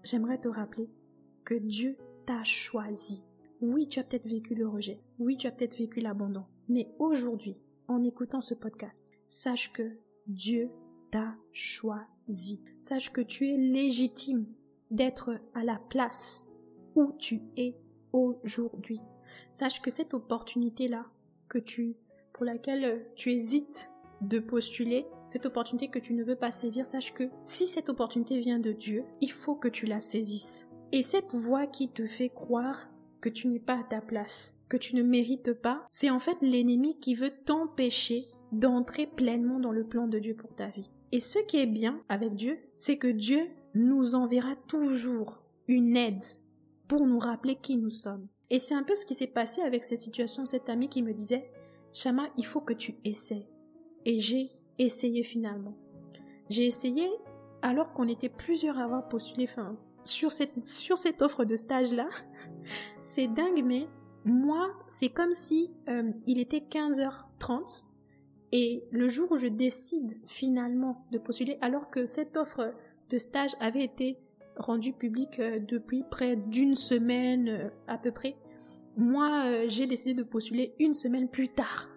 j'aimerais 0.04 0.39
te 0.39 0.48
rappeler 0.48 0.89
que 1.50 1.56
Dieu 1.56 1.98
t'a 2.27 2.44
choisi. 2.44 3.24
Oui, 3.60 3.88
tu 3.88 4.00
as 4.00 4.03
peut-être 4.03 4.27
vécu 4.27 4.53
le 4.53 4.68
rejet. 4.68 5.01
Oui, 5.18 5.36
tu 5.36 5.48
as 5.48 5.51
peut-être 5.51 5.79
vécu 5.79 6.00
l'abandon. 6.00 6.46
Mais 6.68 6.94
aujourd'hui, 7.00 7.58
en 7.88 8.03
écoutant 8.03 8.39
ce 8.39 8.53
podcast, 8.53 9.18
sache 9.27 9.74
que 9.74 9.98
Dieu 10.27 10.70
t'a 11.10 11.36
choisi. 11.51 12.62
Sache 12.77 13.12
que 13.12 13.22
tu 13.22 13.48
es 13.48 13.58
légitime 13.58 14.46
d'être 14.91 15.39
à 15.56 15.63
la 15.63 15.82
place 15.89 16.51
où 16.94 17.13
tu 17.18 17.41
es 17.58 17.75
aujourd'hui. 18.13 19.00
Sache 19.50 19.82
que 19.82 19.89
cette 19.89 20.13
opportunité-là, 20.13 21.08
que 21.48 21.58
tu, 21.58 21.96
pour 22.32 22.46
laquelle 22.46 23.08
tu 23.15 23.32
hésites 23.32 23.89
de 24.22 24.38
postuler, 24.38 25.08
cette 25.27 25.48
opportunité 25.48 25.88
que 25.88 25.98
tu 25.98 26.13
ne 26.13 26.24
veux 26.24 26.36
pas 26.36 26.51
saisir, 26.51 26.86
sache 26.86 27.12
que 27.12 27.32
si 27.43 27.65
cette 27.65 27.89
opportunité 27.89 28.38
vient 28.38 28.60
de 28.60 28.71
Dieu, 28.71 29.04
il 29.19 29.32
faut 29.32 29.56
que 29.56 29.67
tu 29.67 29.88
la 29.88 30.00
saisisses. 30.00 30.68
Et 30.91 31.04
cette 31.04 31.34
voix 31.34 31.67
qui 31.67 31.89
te 31.89 32.06
fait 32.06 32.30
croire 32.30 32.89
que 33.21 33.30
tu 33.30 33.47
n'es 33.47 33.60
pas 33.60 33.80
à 33.80 33.84
ta 33.84 34.02
place, 34.02 34.60
que 34.69 34.78
tu 34.78 34.95
ne 34.95 35.04
mérites 35.04 35.54
pas, 35.54 35.86
c'est 35.89 36.10
en 36.10 36.19
fait 36.19 36.38
l'ennemi 36.41 36.99
qui 36.99 37.13
veut 37.13 37.32
t'empêcher 37.45 38.28
d'entrer 38.52 39.06
pleinement 39.06 39.60
dans 39.60 39.71
le 39.71 39.86
plan 39.86 40.08
de 40.08 40.17
Dieu 40.17 40.36
pour 40.36 40.56
ta 40.56 40.67
vie. 40.67 40.89
Et 41.12 41.19
ce 41.19 41.39
qui 41.39 41.58
est 41.58 41.67
bien 41.67 42.02
avec 42.10 42.34
Dieu, 42.34 42.58
c'est 42.73 42.97
que 42.97 43.08
Dieu 43.08 43.41
nous 43.75 44.15
enverra 44.15 44.56
toujours 44.67 45.43
une 45.67 45.95
aide 45.95 46.23
pour 46.88 47.06
nous 47.06 47.19
rappeler 47.19 47.56
qui 47.56 47.78
nous 47.78 47.91
sommes. 47.91 48.28
Et 48.49 48.58
c'est 48.58 48.73
un 48.73 48.84
peu 48.84 48.95
ce 48.95 49.06
qui 49.06 49.13
s'est 49.13 49.28
passé 49.28 49.62
avec 49.62 49.84
cette 49.84 49.99
situation, 49.99 50.47
cet 50.47 50.69
ami 50.69 50.89
qui 50.89 51.04
me 51.04 51.13
disait, 51.13 51.52
Shama, 51.93 52.30
il 52.38 52.45
faut 52.45 52.62
que 52.62 52.73
tu 52.73 52.95
essaies. 53.06 53.47
Et 54.06 54.19
j'ai 54.19 54.49
essayé 54.80 55.21
finalement. 55.21 55.78
J'ai 56.49 56.65
essayé 56.65 57.08
alors 57.62 57.93
qu'on 57.93 58.08
était 58.08 58.30
plusieurs 58.30 58.80
à 58.80 58.86
avoir 58.86 59.08
postulé, 59.08 59.45
enfin, 59.47 59.78
sur 60.10 60.32
cette, 60.32 60.65
sur 60.65 60.98
cette 60.98 61.22
offre 61.22 61.45
de 61.45 61.56
stage-là. 61.56 62.08
c'est 63.02 63.28
dingue, 63.28 63.63
mais 63.63 63.88
moi, 64.26 64.72
c'est 64.88 65.10
comme 65.10 65.34
si 65.34 65.72
euh, 65.88 66.12
il 66.26 66.39
était 66.39 66.60
15h30 66.69 67.84
et 68.52 68.84
le 68.91 69.08
jour 69.10 69.32
où 69.32 69.38
je 69.38 69.48
décide 69.48 70.17
finalement 70.26 71.06
de 71.12 71.19
postuler, 71.19 71.58
alors 71.62 71.89
que 71.89 72.06
cette 72.06 72.36
offre 72.36 72.74
de 73.10 73.17
stage 73.17 73.52
avait 73.60 73.84
été 73.84 74.17
rendue 74.58 74.93
publique 74.93 75.39
euh, 75.39 75.60
depuis 75.60 76.04
près 76.10 76.36
d'une 76.36 76.76
semaine 76.76 77.48
euh, 77.48 77.69
à 77.88 77.98
peu 77.98 78.12
près, 78.12 78.36
moi, 78.98 79.67
j'ai 79.67 79.88
décidé 79.88 80.13
de 80.13 80.24
postuler 80.24 80.76
une 80.78 80.93
semaine 80.93 81.30
plus 81.30 81.48
tard. 81.48 81.88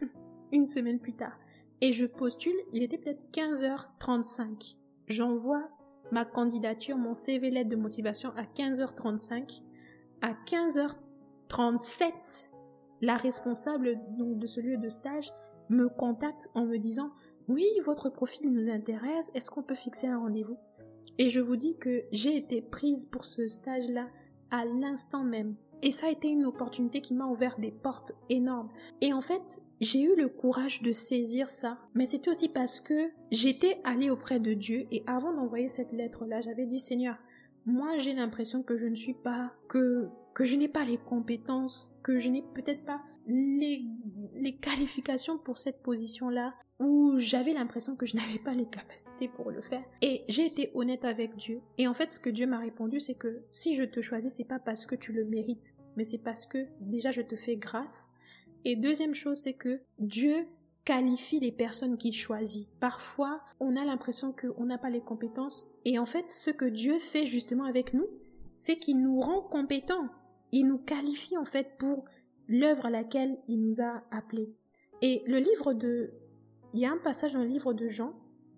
une 0.52 0.68
semaine 0.68 0.98
plus 0.98 1.12
tard. 1.12 1.36
Et 1.82 1.92
je 1.92 2.06
postule, 2.06 2.56
il 2.72 2.82
était 2.82 2.96
peut-être 2.96 3.26
15h35. 3.32 4.76
J'envoie 5.08 5.68
ma 6.10 6.24
candidature, 6.24 6.96
mon 6.96 7.14
CV 7.14 7.50
lettre 7.50 7.70
de 7.70 7.76
motivation 7.76 8.32
à 8.36 8.42
15h35. 8.42 9.62
À 10.22 10.32
15h37, 10.46 12.48
la 13.02 13.16
responsable 13.16 13.98
de 14.18 14.46
ce 14.46 14.60
lieu 14.60 14.78
de 14.78 14.88
stage 14.88 15.30
me 15.68 15.88
contacte 15.88 16.48
en 16.54 16.64
me 16.64 16.78
disant 16.78 17.10
oui, 17.48 17.66
votre 17.84 18.10
profil 18.10 18.52
nous 18.52 18.68
intéresse, 18.68 19.30
est-ce 19.34 19.50
qu'on 19.50 19.62
peut 19.62 19.74
fixer 19.74 20.08
un 20.08 20.18
rendez-vous? 20.18 20.58
Et 21.18 21.30
je 21.30 21.40
vous 21.40 21.56
dis 21.56 21.76
que 21.78 22.04
j'ai 22.12 22.36
été 22.36 22.60
prise 22.60 23.06
pour 23.06 23.24
ce 23.24 23.46
stage-là 23.46 24.08
à 24.50 24.64
l'instant 24.64 25.22
même. 25.22 25.54
Et 25.82 25.92
ça 25.92 26.06
a 26.06 26.10
été 26.10 26.28
une 26.28 26.46
opportunité 26.46 27.00
qui 27.00 27.14
m'a 27.14 27.26
ouvert 27.26 27.58
des 27.58 27.70
portes 27.70 28.12
énormes. 28.28 28.70
Et 29.00 29.12
en 29.12 29.20
fait, 29.20 29.60
j'ai 29.80 30.02
eu 30.02 30.16
le 30.16 30.28
courage 30.28 30.82
de 30.82 30.92
saisir 30.92 31.48
ça, 31.48 31.78
mais 31.94 32.06
c'était 32.06 32.30
aussi 32.30 32.48
parce 32.48 32.80
que 32.80 33.10
j'étais 33.30 33.78
allée 33.84 34.08
auprès 34.08 34.40
de 34.40 34.54
Dieu 34.54 34.86
et 34.90 35.02
avant 35.06 35.32
d'envoyer 35.32 35.68
cette 35.68 35.92
lettre-là, 35.92 36.40
j'avais 36.40 36.66
dit 36.66 36.78
Seigneur, 36.78 37.16
moi 37.66 37.98
j'ai 37.98 38.14
l'impression 38.14 38.62
que 38.62 38.76
je 38.78 38.86
ne 38.86 38.94
suis 38.94 39.14
pas, 39.14 39.52
que, 39.68 40.08
que 40.34 40.44
je 40.44 40.56
n'ai 40.56 40.68
pas 40.68 40.84
les 40.84 40.96
compétences, 40.96 41.92
que 42.02 42.18
je 42.18 42.30
n'ai 42.30 42.42
peut-être 42.54 42.84
pas 42.84 43.02
les, 43.26 43.86
qualifications 44.60 45.38
pour 45.38 45.58
cette 45.58 45.82
position-là, 45.82 46.54
où 46.78 47.14
j'avais 47.18 47.52
l'impression 47.52 47.96
que 47.96 48.06
je 48.06 48.16
n'avais 48.16 48.38
pas 48.38 48.52
les 48.52 48.66
capacités 48.66 49.28
pour 49.28 49.50
le 49.50 49.62
faire. 49.62 49.82
Et 50.02 50.24
j'ai 50.28 50.46
été 50.46 50.70
honnête 50.74 51.04
avec 51.04 51.34
Dieu. 51.36 51.60
Et 51.78 51.88
en 51.88 51.94
fait, 51.94 52.10
ce 52.10 52.18
que 52.18 52.30
Dieu 52.30 52.46
m'a 52.46 52.58
répondu, 52.58 53.00
c'est 53.00 53.14
que 53.14 53.42
si 53.50 53.74
je 53.74 53.84
te 53.84 54.00
choisis, 54.00 54.34
c'est 54.34 54.44
pas 54.44 54.58
parce 54.58 54.84
que 54.84 54.94
tu 54.94 55.12
le 55.12 55.24
mérites, 55.24 55.74
mais 55.96 56.04
c'est 56.04 56.18
parce 56.18 56.46
que 56.46 56.66
déjà 56.80 57.12
je 57.12 57.22
te 57.22 57.34
fais 57.34 57.56
grâce 57.56 58.12
et 58.66 58.74
deuxième 58.74 59.14
chose, 59.14 59.38
c'est 59.38 59.52
que 59.52 59.80
Dieu 60.00 60.44
qualifie 60.84 61.38
les 61.38 61.52
personnes 61.52 61.96
qu'il 61.96 62.12
choisit. 62.12 62.68
Parfois, 62.80 63.40
on 63.60 63.76
a 63.76 63.84
l'impression 63.84 64.32
qu'on 64.32 64.64
n'a 64.64 64.76
pas 64.76 64.90
les 64.90 65.00
compétences. 65.00 65.68
Et 65.84 66.00
en 66.00 66.04
fait, 66.04 66.32
ce 66.32 66.50
que 66.50 66.64
Dieu 66.64 66.98
fait 66.98 67.26
justement 67.26 67.62
avec 67.62 67.94
nous, 67.94 68.08
c'est 68.56 68.76
qu'il 68.76 69.00
nous 69.00 69.20
rend 69.20 69.40
compétents. 69.40 70.08
Il 70.50 70.66
nous 70.66 70.78
qualifie 70.78 71.36
en 71.36 71.44
fait 71.44 71.76
pour 71.78 72.06
l'œuvre 72.48 72.86
à 72.86 72.90
laquelle 72.90 73.38
il 73.48 73.60
nous 73.60 73.80
a 73.80 74.02
appelés. 74.10 74.52
Et 75.02 75.22
le 75.26 75.38
livre 75.38 75.72
de... 75.72 76.10
Il 76.74 76.80
y 76.80 76.86
a 76.86 76.92
un 76.92 76.98
passage 76.98 77.32
dans 77.32 77.40
le 77.40 77.46
livre 77.46 77.72
de 77.72 77.88
Jean, 77.88 78.12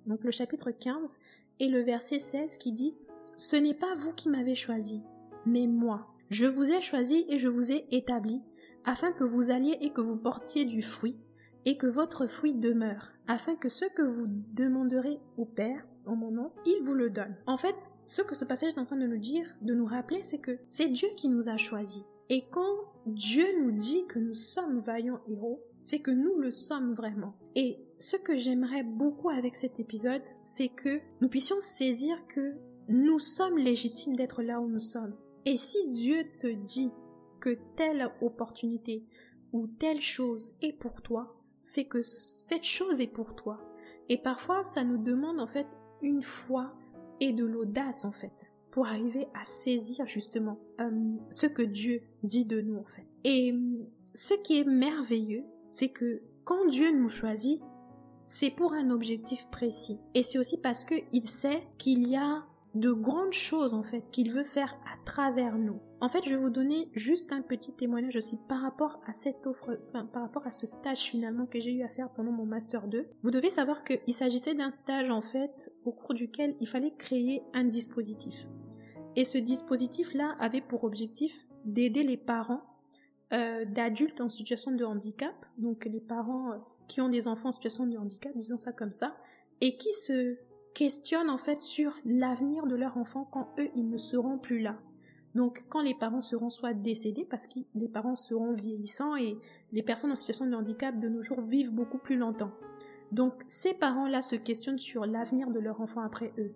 donc 0.07 0.25
le 0.25 0.31
chapitre 0.31 0.71
15, 0.71 1.19
et 1.61 1.69
le 1.69 1.81
verset 1.81 2.19
16 2.19 2.59
qui 2.59 2.73
dit 2.73 2.95
Ce 3.37 3.57
n'est 3.57 3.75
pas 3.75 3.95
vous 3.95 4.13
qui 4.13 4.29
m'avez 4.29 4.55
choisi, 4.55 5.03
mais 5.47 5.67
moi. 5.67 6.09
Je 6.31 6.47
vous 6.47 6.71
ai 6.71 6.81
choisi 6.81 7.25
et 7.29 7.39
je 7.39 7.49
vous 7.49 7.73
ai 7.73 7.87
établi 7.91 8.43
afin 8.85 9.13
que 9.13 9.25
vous 9.25 9.51
alliez 9.51 9.77
et 9.81 9.91
que 9.91 10.01
vous 10.01 10.17
portiez 10.17 10.65
du 10.65 10.83
fruit, 10.83 11.17
et 11.65 11.77
que 11.77 11.87
votre 11.87 12.27
fruit 12.27 12.55
demeure, 12.55 13.13
afin 13.27 13.55
que 13.55 13.69
ce 13.69 13.85
que 13.85 14.03
vous 14.03 14.27
demanderez 14.27 15.21
au 15.37 15.45
Père 15.45 15.87
en 16.07 16.17
mon 16.17 16.31
nom, 16.31 16.53
il 16.65 16.79
vous 16.83 16.95
le 16.95 17.11
donne. 17.11 17.37
En 17.47 17.59
fait, 17.59 17.91
ce 18.07 18.23
que 18.23 18.35
ce 18.35 18.47
passage 18.47 18.73
est 18.73 18.79
en 18.79 18.87
train 18.87 18.97
de 18.97 19.07
nous 19.07 19.19
dire, 19.19 19.47
de 19.61 19.75
nous 19.75 19.85
rappeler, 19.85 20.23
c'est 20.23 20.41
que 20.41 20.59
c'est 20.71 20.89
Dieu 20.89 21.09
qui 21.17 21.29
nous 21.29 21.51
a 21.51 21.59
choisis. 21.59 22.03
Et 22.31 22.45
quand 22.51 22.77
Dieu 23.07 23.47
nous 23.63 23.73
dit 23.73 24.07
que 24.07 24.19
nous 24.19 24.35
sommes 24.35 24.81
vaillants 24.81 25.21
héros, 25.27 25.63
c'est 25.79 26.01
que 26.01 26.11
nous 26.11 26.39
le 26.39 26.51
sommes 26.51 26.93
vraiment. 26.93 27.35
Et 27.55 27.79
ce 27.99 28.17
que 28.17 28.37
j'aimerais 28.37 28.83
beaucoup 28.83 29.31
avec 29.31 29.57
cet 29.57 29.81
épisode, 29.81 30.23
c'est 30.43 30.69
que 30.69 31.01
nous 31.21 31.29
puissions 31.29 31.61
saisir 31.61 32.27
que 32.27 32.57
nous 32.89 33.19
sommes 33.19 33.57
légitimes 33.57 34.17
d'être 34.17 34.43
là 34.43 34.61
où 34.61 34.69
nous 34.69 34.81
sommes. 34.81 35.17
Et 35.47 35.57
si 35.57 35.91
Dieu 35.93 36.25
te 36.39 36.49
dit 36.49 36.91
que 37.41 37.57
telle 37.77 38.11
opportunité 38.21 39.07
ou 39.53 39.67
telle 39.67 40.03
chose 40.03 40.55
est 40.61 40.75
pour 40.75 41.01
toi, 41.01 41.35
c'est 41.63 41.87
que 41.87 42.03
cette 42.03 42.65
chose 42.65 43.01
est 43.01 43.07
pour 43.07 43.35
toi. 43.37 43.61
Et 44.11 44.19
parfois, 44.19 44.65
ça 44.65 44.85
nous 44.85 44.99
demande 44.99 45.41
en 45.41 45.47
fait 45.47 45.67
une 46.03 46.23
foi 46.23 46.75
et 47.21 47.33
de 47.33 47.45
l'audace 47.45 48.05
en 48.05 48.13
fait 48.13 48.53
pour 48.71 48.87
arriver 48.87 49.29
à 49.35 49.45
saisir 49.45 50.07
justement 50.07 50.59
euh, 50.81 50.91
ce 51.31 51.47
que 51.47 51.63
Dieu 51.63 52.03
dit 52.23 52.45
de 52.45 52.61
nous 52.61 52.77
en 52.77 52.85
fait. 52.85 53.07
Et 53.25 53.53
euh, 53.53 53.87
ce 54.15 54.35
qui 54.35 54.59
est 54.59 54.65
merveilleux, 54.65 55.45
c'est 55.71 55.91
que 55.91 56.23
quand 56.45 56.67
Dieu 56.67 56.91
nous 56.97 57.09
choisit, 57.09 57.61
c'est 58.27 58.51
pour 58.51 58.75
un 58.75 58.91
objectif 58.91 59.49
précis. 59.51 59.99
Et 60.15 60.23
c'est 60.23 60.39
aussi 60.39 60.59
parce 60.59 60.85
qu'il 60.85 61.29
sait 61.29 61.63
qu'il 61.79 62.09
y 62.09 62.17
a 62.17 62.45
de 62.75 62.93
grandes 62.93 63.33
choses 63.33 63.75
en 63.75 63.83
fait 63.83 64.05
qu'il 64.13 64.31
veut 64.31 64.45
faire 64.45 64.75
à 64.85 65.05
travers 65.05 65.59
nous. 65.59 65.81
En 66.01 66.09
fait, 66.09 66.23
je 66.25 66.31
vais 66.31 66.41
vous 66.41 66.51
donner 66.51 66.91
juste 66.95 67.33
un 67.33 67.43
petit 67.43 67.73
témoignage 67.73 68.17
aussi 68.17 68.39
par 68.49 68.61
rapport 68.61 69.01
à 69.07 69.13
cette 69.13 69.47
offre, 69.47 69.77
par 69.93 70.23
rapport 70.23 70.47
à 70.47 70.53
ce 70.53 70.67
stage 70.67 71.01
finalement 71.01 71.47
que 71.47 71.59
j'ai 71.59 71.73
eu 71.73 71.83
à 71.83 71.89
faire 71.89 72.11
pendant 72.11 72.31
mon 72.31 72.47
master 72.47 72.87
2. 72.87 73.07
Vous 73.23 73.31
devez 73.31 73.51
savoir 73.51 73.83
qu'il 73.83 74.15
s'agissait 74.15 74.55
d'un 74.55 74.71
stage 74.71 75.11
en 75.11 75.23
fait 75.23 75.73
au 75.85 75.91
cours 75.91 76.15
duquel 76.15 76.55
il 76.61 76.69
fallait 76.69 76.95
créer 76.97 77.43
un 77.53 77.65
dispositif. 77.65 78.47
Et 79.17 79.25
ce 79.25 79.39
dispositif-là 79.39 80.37
avait 80.39 80.61
pour 80.61 80.85
objectif 80.85 81.47
d'aider 81.65 82.03
les 82.03 82.17
parents 82.17 82.63
euh, 83.33 83.65
d'adultes 83.65 84.21
en 84.21 84.29
situation 84.29 84.71
de 84.71 84.85
handicap, 84.85 85.35
donc 85.59 85.85
les 85.85 86.01
parents 86.01 86.53
euh, 86.53 86.57
qui 86.87 87.01
ont 87.01 87.09
des 87.09 87.29
enfants 87.29 87.51
en 87.51 87.53
situation 87.53 87.87
de 87.87 87.99
handicap, 87.99 88.33
disons 88.37 88.57
ça 88.57 88.73
comme 88.73 88.93
ça, 88.93 89.17
et 89.61 89.77
qui 89.77 89.93
se 89.93 90.37
questionnent 90.75 91.29
en 91.29 91.37
fait 91.37 91.61
sur 91.61 91.99
l'avenir 92.07 92.67
de 92.67 92.75
leur 92.75 92.97
enfant 92.97 93.29
quand 93.31 93.51
eux, 93.59 93.69
ils 93.75 93.89
ne 93.89 93.99
seront 93.99 94.39
plus 94.39 94.61
là. 94.61 94.79
Donc 95.35 95.65
quand 95.69 95.83
les 95.83 95.95
parents 95.95 96.21
seront 96.21 96.51
soit 96.51 96.73
décédés, 96.73 97.27
parce 97.29 97.47
que 97.47 97.59
les 97.75 97.89
parents 97.89 98.15
seront 98.15 98.53
vieillissants 98.53 99.17
et 99.17 99.37
les 99.73 99.83
personnes 99.83 100.13
en 100.13 100.17
situation 100.17 100.47
de 100.47 100.55
handicap 100.55 100.99
de 100.99 101.09
nos 101.09 101.23
jours 101.23 101.43
vivent 101.43 101.75
beaucoup 101.75 101.99
plus 101.99 102.17
longtemps. 102.17 102.53
Donc 103.13 103.35
ces 103.47 103.75
parents-là 103.75 104.23
se 104.23 104.37
questionnent 104.37 104.79
sur 104.79 105.05
l'avenir 105.05 105.51
de 105.51 105.61
leur 105.61 105.81
enfant 105.81 106.01
après 106.01 106.33
eux. 106.39 106.55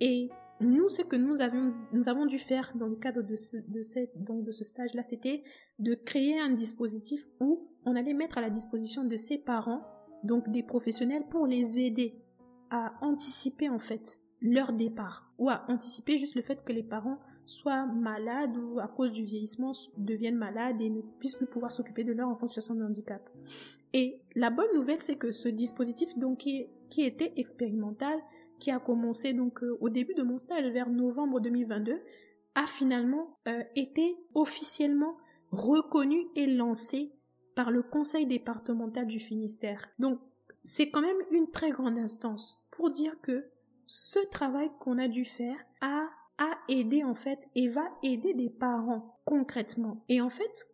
Et 0.00 0.30
nous, 0.64 0.88
ce 0.88 1.02
que 1.02 1.16
nous 1.16 1.40
avons 2.08 2.26
dû 2.26 2.38
faire 2.38 2.72
dans 2.74 2.86
le 2.86 2.96
cadre 2.96 3.22
de 3.22 3.36
ce, 3.36 4.64
stage-là, 4.64 5.02
c'était 5.02 5.42
de 5.78 5.94
créer 5.94 6.40
un 6.40 6.50
dispositif 6.50 7.26
où 7.40 7.68
on 7.84 7.96
allait 7.96 8.14
mettre 8.14 8.38
à 8.38 8.40
la 8.40 8.50
disposition 8.50 9.04
de 9.04 9.16
ces 9.16 9.38
parents, 9.38 9.82
donc 10.22 10.50
des 10.50 10.62
professionnels, 10.62 11.24
pour 11.30 11.46
les 11.46 11.80
aider 11.80 12.20
à 12.70 12.94
anticiper 13.02 13.68
en 13.68 13.78
fait 13.78 14.20
leur 14.40 14.72
départ 14.72 15.32
ou 15.38 15.48
à 15.48 15.64
anticiper 15.68 16.18
juste 16.18 16.34
le 16.34 16.42
fait 16.42 16.64
que 16.64 16.72
les 16.72 16.82
parents 16.82 17.18
soient 17.46 17.86
malades 17.86 18.56
ou 18.56 18.80
à 18.80 18.88
cause 18.88 19.12
du 19.12 19.22
vieillissement 19.22 19.72
deviennent 19.98 20.36
malades 20.36 20.80
et 20.80 20.90
ne 20.90 21.02
puissent 21.18 21.36
plus 21.36 21.46
pouvoir 21.46 21.72
s'occuper 21.72 22.04
de 22.04 22.12
leur 22.12 22.28
enfant 22.28 22.46
en 22.46 22.48
situation 22.48 22.74
de 22.74 22.84
handicap. 22.84 23.28
Et 23.92 24.20
la 24.34 24.50
bonne 24.50 24.72
nouvelle, 24.74 25.00
c'est 25.00 25.16
que 25.16 25.30
ce 25.30 25.48
dispositif, 25.48 26.18
donc, 26.18 26.38
qui 26.38 27.02
était 27.02 27.32
expérimental, 27.36 28.18
qui 28.64 28.70
a 28.70 28.78
commencé 28.78 29.34
donc 29.34 29.62
euh, 29.62 29.76
au 29.82 29.90
début 29.90 30.14
de 30.14 30.22
mon 30.22 30.38
stage 30.38 30.64
vers 30.72 30.88
novembre 30.88 31.38
2022, 31.38 32.00
a 32.54 32.66
finalement 32.66 33.38
euh, 33.46 33.62
été 33.76 34.16
officiellement 34.32 35.18
reconnu 35.50 36.24
et 36.34 36.46
lancé 36.46 37.12
par 37.54 37.70
le 37.70 37.82
conseil 37.82 38.24
départemental 38.24 39.06
du 39.06 39.20
Finistère. 39.20 39.90
Donc, 39.98 40.18
c'est 40.62 40.88
quand 40.88 41.02
même 41.02 41.18
une 41.30 41.50
très 41.50 41.72
grande 41.72 41.98
instance 41.98 42.66
pour 42.70 42.88
dire 42.88 43.20
que 43.20 43.44
ce 43.84 44.18
travail 44.30 44.70
qu'on 44.80 44.96
a 44.96 45.08
dû 45.08 45.26
faire 45.26 45.58
a, 45.82 46.08
a 46.38 46.58
aidé 46.70 47.04
en 47.04 47.14
fait 47.14 47.46
et 47.54 47.68
va 47.68 47.84
aider 48.02 48.32
des 48.32 48.48
parents 48.48 49.20
concrètement. 49.26 50.06
Et 50.08 50.22
en 50.22 50.30
fait, 50.30 50.70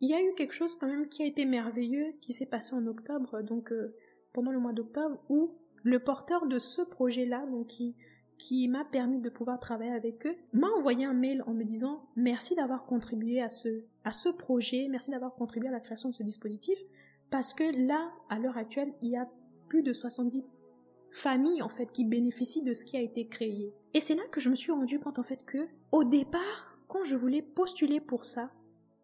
il 0.00 0.08
y 0.08 0.14
a 0.14 0.22
eu 0.22 0.32
quelque 0.36 0.54
chose 0.54 0.76
quand 0.76 0.86
même 0.86 1.08
qui 1.08 1.24
a 1.24 1.26
été 1.26 1.44
merveilleux 1.44 2.12
qui 2.20 2.32
s'est 2.32 2.46
passé 2.46 2.76
en 2.76 2.86
octobre, 2.86 3.42
donc 3.42 3.72
euh, 3.72 3.96
pendant 4.32 4.52
le 4.52 4.60
mois 4.60 4.72
d'octobre, 4.72 5.18
où 5.28 5.58
le 5.82 5.98
porteur 5.98 6.46
de 6.46 6.58
ce 6.58 6.82
projet-là, 6.82 7.46
donc 7.46 7.68
qui, 7.68 7.96
qui 8.38 8.66
m'a 8.68 8.84
permis 8.84 9.20
de 9.20 9.30
pouvoir 9.30 9.58
travailler 9.60 9.92
avec 9.92 10.26
eux, 10.26 10.36
m'a 10.52 10.68
envoyé 10.68 11.04
un 11.04 11.14
mail 11.14 11.42
en 11.46 11.54
me 11.54 11.64
disant 11.64 12.08
merci 12.16 12.54
d'avoir 12.54 12.84
contribué 12.84 13.40
à 13.40 13.48
ce, 13.48 13.84
à 14.04 14.12
ce 14.12 14.28
projet, 14.28 14.88
merci 14.90 15.10
d'avoir 15.10 15.34
contribué 15.34 15.68
à 15.68 15.72
la 15.72 15.80
création 15.80 16.08
de 16.08 16.14
ce 16.14 16.22
dispositif, 16.22 16.78
parce 17.30 17.54
que 17.54 17.86
là, 17.86 18.12
à 18.28 18.38
l'heure 18.38 18.58
actuelle, 18.58 18.92
il 19.00 19.10
y 19.10 19.16
a 19.16 19.28
plus 19.68 19.82
de 19.82 19.92
70 19.92 20.44
familles 21.12 21.62
en 21.62 21.68
fait 21.68 21.92
qui 21.92 22.04
bénéficient 22.04 22.64
de 22.64 22.74
ce 22.74 22.84
qui 22.84 22.96
a 22.96 23.00
été 23.00 23.28
créé. 23.28 23.72
Et 23.94 24.00
c'est 24.00 24.14
là 24.14 24.22
que 24.30 24.40
je 24.40 24.50
me 24.50 24.54
suis 24.54 24.72
rendu 24.72 24.98
compte 24.98 25.18
en 25.18 25.22
fait 25.22 25.44
que 25.44 25.68
au 25.92 26.04
départ, 26.04 26.78
quand 26.88 27.04
je 27.04 27.16
voulais 27.16 27.42
postuler 27.42 28.00
pour 28.00 28.24
ça, 28.24 28.50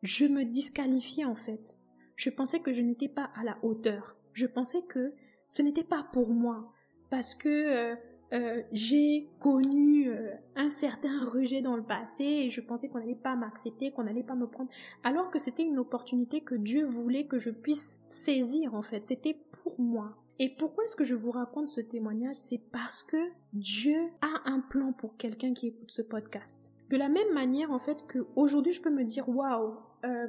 je 0.02 0.26
me 0.26 0.44
disqualifiais 0.44 1.24
en 1.24 1.34
fait. 1.34 1.80
Je 2.16 2.30
pensais 2.30 2.60
que 2.60 2.72
je 2.72 2.82
n'étais 2.82 3.08
pas 3.08 3.30
à 3.34 3.44
la 3.44 3.58
hauteur. 3.62 4.16
Je 4.32 4.46
pensais 4.46 4.82
que 4.82 5.12
ce 5.48 5.62
n'était 5.62 5.82
pas 5.82 6.06
pour 6.12 6.28
moi 6.28 6.72
parce 7.11 7.34
que 7.34 7.48
euh, 7.48 7.96
euh, 8.34 8.62
j'ai 8.72 9.30
connu 9.40 10.11
euh, 10.11 10.34
un 10.54 10.68
certain 10.68 11.18
rejet 11.24 11.62
dans 11.62 11.76
le 11.76 11.82
passé 11.82 12.22
et 12.22 12.50
je 12.50 12.61
pensais 12.61 12.88
qu'on 12.88 12.98
n'allait 12.98 13.14
pas 13.14 13.34
m'accepter, 13.34 13.90
qu'on 13.90 14.04
n'allait 14.04 14.22
pas 14.22 14.34
me 14.34 14.46
prendre, 14.46 14.70
alors 15.02 15.30
que 15.30 15.38
c'était 15.38 15.64
une 15.64 15.78
opportunité 15.78 16.42
que 16.42 16.54
Dieu 16.54 16.84
voulait 16.84 17.26
que 17.26 17.38
je 17.38 17.50
puisse 17.50 18.00
saisir 18.08 18.74
en 18.74 18.82
fait. 18.82 19.04
C'était 19.04 19.38
pour 19.62 19.80
moi. 19.80 20.16
Et 20.38 20.50
pourquoi 20.50 20.84
est-ce 20.84 20.94
que 20.94 21.04
je 21.04 21.14
vous 21.14 21.30
raconte 21.30 21.68
ce 21.68 21.80
témoignage? 21.80 22.37
C'est 22.37 22.62
parce 22.70 23.02
que 23.02 23.16
Dieu 23.54 23.98
a 24.20 24.50
un 24.50 24.61
plan 24.61 24.92
pour 24.92 25.16
quelqu'un 25.16 25.52
qui 25.52 25.68
écoute 25.68 25.90
ce 25.90 26.02
podcast. 26.02 26.72
De 26.90 26.96
la 26.96 27.08
même 27.08 27.32
manière, 27.34 27.72
en 27.72 27.78
fait, 27.78 28.06
que 28.06 28.26
aujourd'hui 28.37 28.72
je 28.72 28.80
peux 28.80 28.90
me 28.90 29.04
dire, 29.04 29.28
waouh, 29.28 29.74
euh, 30.04 30.28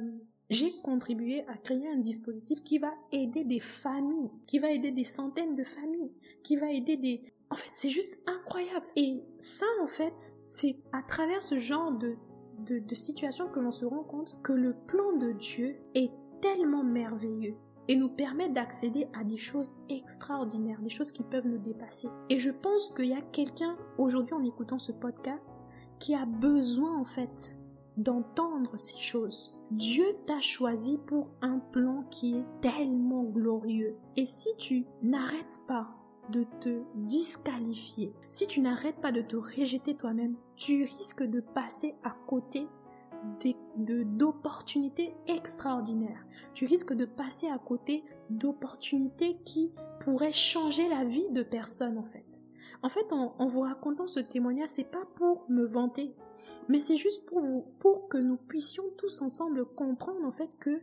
j'ai 0.50 0.72
contribué 0.82 1.44
à 1.46 1.56
créer 1.56 1.88
un 1.88 1.98
dispositif 1.98 2.62
qui 2.64 2.78
va 2.78 2.92
aider 3.12 3.44
des 3.44 3.60
familles, 3.60 4.30
qui 4.46 4.58
va 4.58 4.70
aider 4.72 4.90
des 4.90 5.04
centaines 5.04 5.54
de 5.54 5.64
familles, 5.64 6.12
qui 6.42 6.56
va 6.56 6.70
aider 6.70 6.96
des... 6.96 7.22
En 7.50 7.56
fait, 7.56 7.70
c'est 7.72 7.88
juste 7.88 8.18
incroyable. 8.26 8.86
Et 8.96 9.22
ça, 9.38 9.66
en 9.82 9.86
fait, 9.86 10.36
c'est 10.48 10.76
à 10.92 11.02
travers 11.02 11.40
ce 11.40 11.56
genre 11.56 11.92
de, 11.92 12.16
de, 12.66 12.80
de 12.80 12.94
situation 12.94 13.48
que 13.48 13.60
l'on 13.60 13.70
se 13.70 13.84
rend 13.84 14.02
compte 14.02 14.38
que 14.42 14.52
le 14.52 14.74
plan 14.86 15.16
de 15.16 15.32
Dieu 15.32 15.76
est 15.94 16.10
tellement 16.40 16.84
merveilleux 16.84 17.56
et 17.88 17.96
nous 17.96 18.08
permet 18.08 18.48
d'accéder 18.48 19.08
à 19.18 19.24
des 19.24 19.36
choses 19.36 19.76
extraordinaires, 19.88 20.80
des 20.80 20.90
choses 20.90 21.12
qui 21.12 21.24
peuvent 21.24 21.46
nous 21.46 21.58
dépasser. 21.58 22.08
Et 22.28 22.38
je 22.38 22.50
pense 22.50 22.90
qu'il 22.90 23.06
y 23.06 23.14
a 23.14 23.22
quelqu'un 23.32 23.76
aujourd'hui 23.98 24.34
en 24.34 24.44
écoutant 24.44 24.78
ce 24.78 24.92
podcast 24.92 25.54
qui 25.98 26.14
a 26.14 26.24
besoin 26.24 26.98
en 26.98 27.04
fait 27.04 27.56
d'entendre 27.96 28.78
ces 28.78 28.98
choses. 28.98 29.59
Dieu 29.70 30.04
t'a 30.26 30.40
choisi 30.40 30.98
pour 30.98 31.30
un 31.42 31.60
plan 31.60 32.04
qui 32.10 32.34
est 32.34 32.44
tellement 32.60 33.22
glorieux. 33.22 33.96
Et 34.16 34.24
si 34.24 34.48
tu 34.58 34.84
n'arrêtes 35.00 35.60
pas 35.68 35.90
de 36.30 36.44
te 36.60 36.82
disqualifier, 36.96 38.12
si 38.26 38.48
tu 38.48 38.60
n'arrêtes 38.60 39.00
pas 39.00 39.12
de 39.12 39.22
te 39.22 39.36
rejeter 39.36 39.96
toi-même, 39.96 40.36
tu 40.56 40.82
risques 40.82 41.22
de 41.22 41.40
passer 41.40 41.94
à 42.02 42.16
côté 42.26 42.66
d'opportunités 43.76 45.14
extraordinaires. 45.28 46.26
Tu 46.52 46.64
risques 46.64 46.94
de 46.94 47.04
passer 47.04 47.48
à 47.48 47.58
côté 47.58 48.02
d'opportunités 48.28 49.38
qui 49.44 49.72
pourraient 50.00 50.32
changer 50.32 50.88
la 50.88 51.04
vie 51.04 51.28
de 51.30 51.42
personnes 51.42 51.98
en 51.98 52.04
fait. 52.04 52.42
En 52.82 52.88
fait, 52.88 53.12
en, 53.12 53.34
en 53.38 53.46
vous 53.46 53.60
racontant 53.60 54.06
ce 54.06 54.20
témoignage, 54.20 54.70
c'est 54.70 54.90
pas 54.90 55.04
pour 55.16 55.44
me 55.48 55.64
vanter, 55.64 56.14
mais 56.70 56.78
c'est 56.78 56.96
juste 56.96 57.26
pour 57.26 57.40
vous, 57.40 57.64
pour 57.80 58.08
que 58.08 58.16
nous 58.16 58.36
puissions 58.36 58.84
tous 58.96 59.22
ensemble 59.22 59.66
comprendre 59.66 60.24
en 60.24 60.30
fait 60.30 60.48
que 60.60 60.80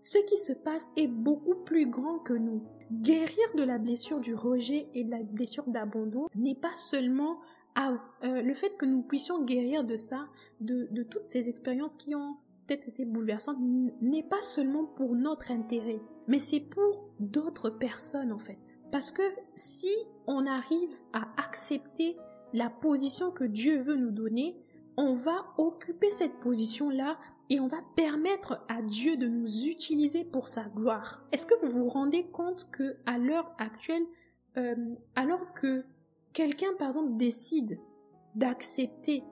ce 0.00 0.18
qui 0.18 0.36
se 0.36 0.52
passe 0.52 0.90
est 0.96 1.06
beaucoup 1.06 1.54
plus 1.54 1.86
grand 1.86 2.18
que 2.18 2.32
nous. 2.32 2.64
Guérir 2.90 3.54
de 3.54 3.62
la 3.62 3.78
blessure 3.78 4.18
du 4.18 4.34
rejet 4.34 4.88
et 4.94 5.04
de 5.04 5.12
la 5.12 5.22
blessure 5.22 5.62
d'abandon 5.68 6.26
n'est 6.34 6.56
pas 6.56 6.74
seulement 6.74 7.38
euh, 7.78 8.42
le 8.42 8.52
fait 8.52 8.76
que 8.76 8.84
nous 8.84 9.02
puissions 9.02 9.44
guérir 9.44 9.84
de 9.84 9.94
ça, 9.94 10.26
de, 10.60 10.88
de 10.90 11.04
toutes 11.04 11.26
ces 11.26 11.48
expériences 11.48 11.96
qui 11.96 12.16
ont 12.16 12.36
peut-être 12.66 12.88
été 12.88 13.04
bouleversantes, 13.04 13.58
n'est 14.00 14.24
pas 14.24 14.42
seulement 14.42 14.84
pour 14.84 15.14
notre 15.14 15.52
intérêt, 15.52 16.00
mais 16.26 16.40
c'est 16.40 16.60
pour 16.60 17.10
d'autres 17.20 17.70
personnes 17.70 18.32
en 18.32 18.40
fait. 18.40 18.76
Parce 18.90 19.12
que 19.12 19.22
si 19.54 19.94
on 20.26 20.46
arrive 20.46 21.00
à 21.12 21.28
accepter 21.40 22.16
la 22.52 22.70
position 22.70 23.30
que 23.30 23.44
Dieu 23.44 23.78
veut 23.78 23.96
nous 23.96 24.10
donner, 24.10 24.56
on 24.96 25.14
va 25.14 25.46
occuper 25.58 26.10
cette 26.10 26.38
position-là 26.40 27.18
et 27.50 27.60
on 27.60 27.66
va 27.66 27.82
permettre 27.96 28.64
à 28.68 28.82
Dieu 28.82 29.16
de 29.16 29.26
nous 29.26 29.66
utiliser 29.66 30.24
pour 30.24 30.48
sa 30.48 30.64
gloire. 30.64 31.24
Est-ce 31.32 31.46
que 31.46 31.54
vous 31.62 31.70
vous 31.70 31.88
rendez 31.88 32.24
compte 32.24 32.70
que 32.70 32.96
à 33.06 33.18
l'heure 33.18 33.54
actuelle, 33.58 34.04
euh, 34.56 34.74
alors 35.16 35.52
que 35.54 35.84
quelqu'un 36.32 36.72
par 36.78 36.88
exemple 36.88 37.16
décide 37.16 37.78
d'accepter 38.34 39.22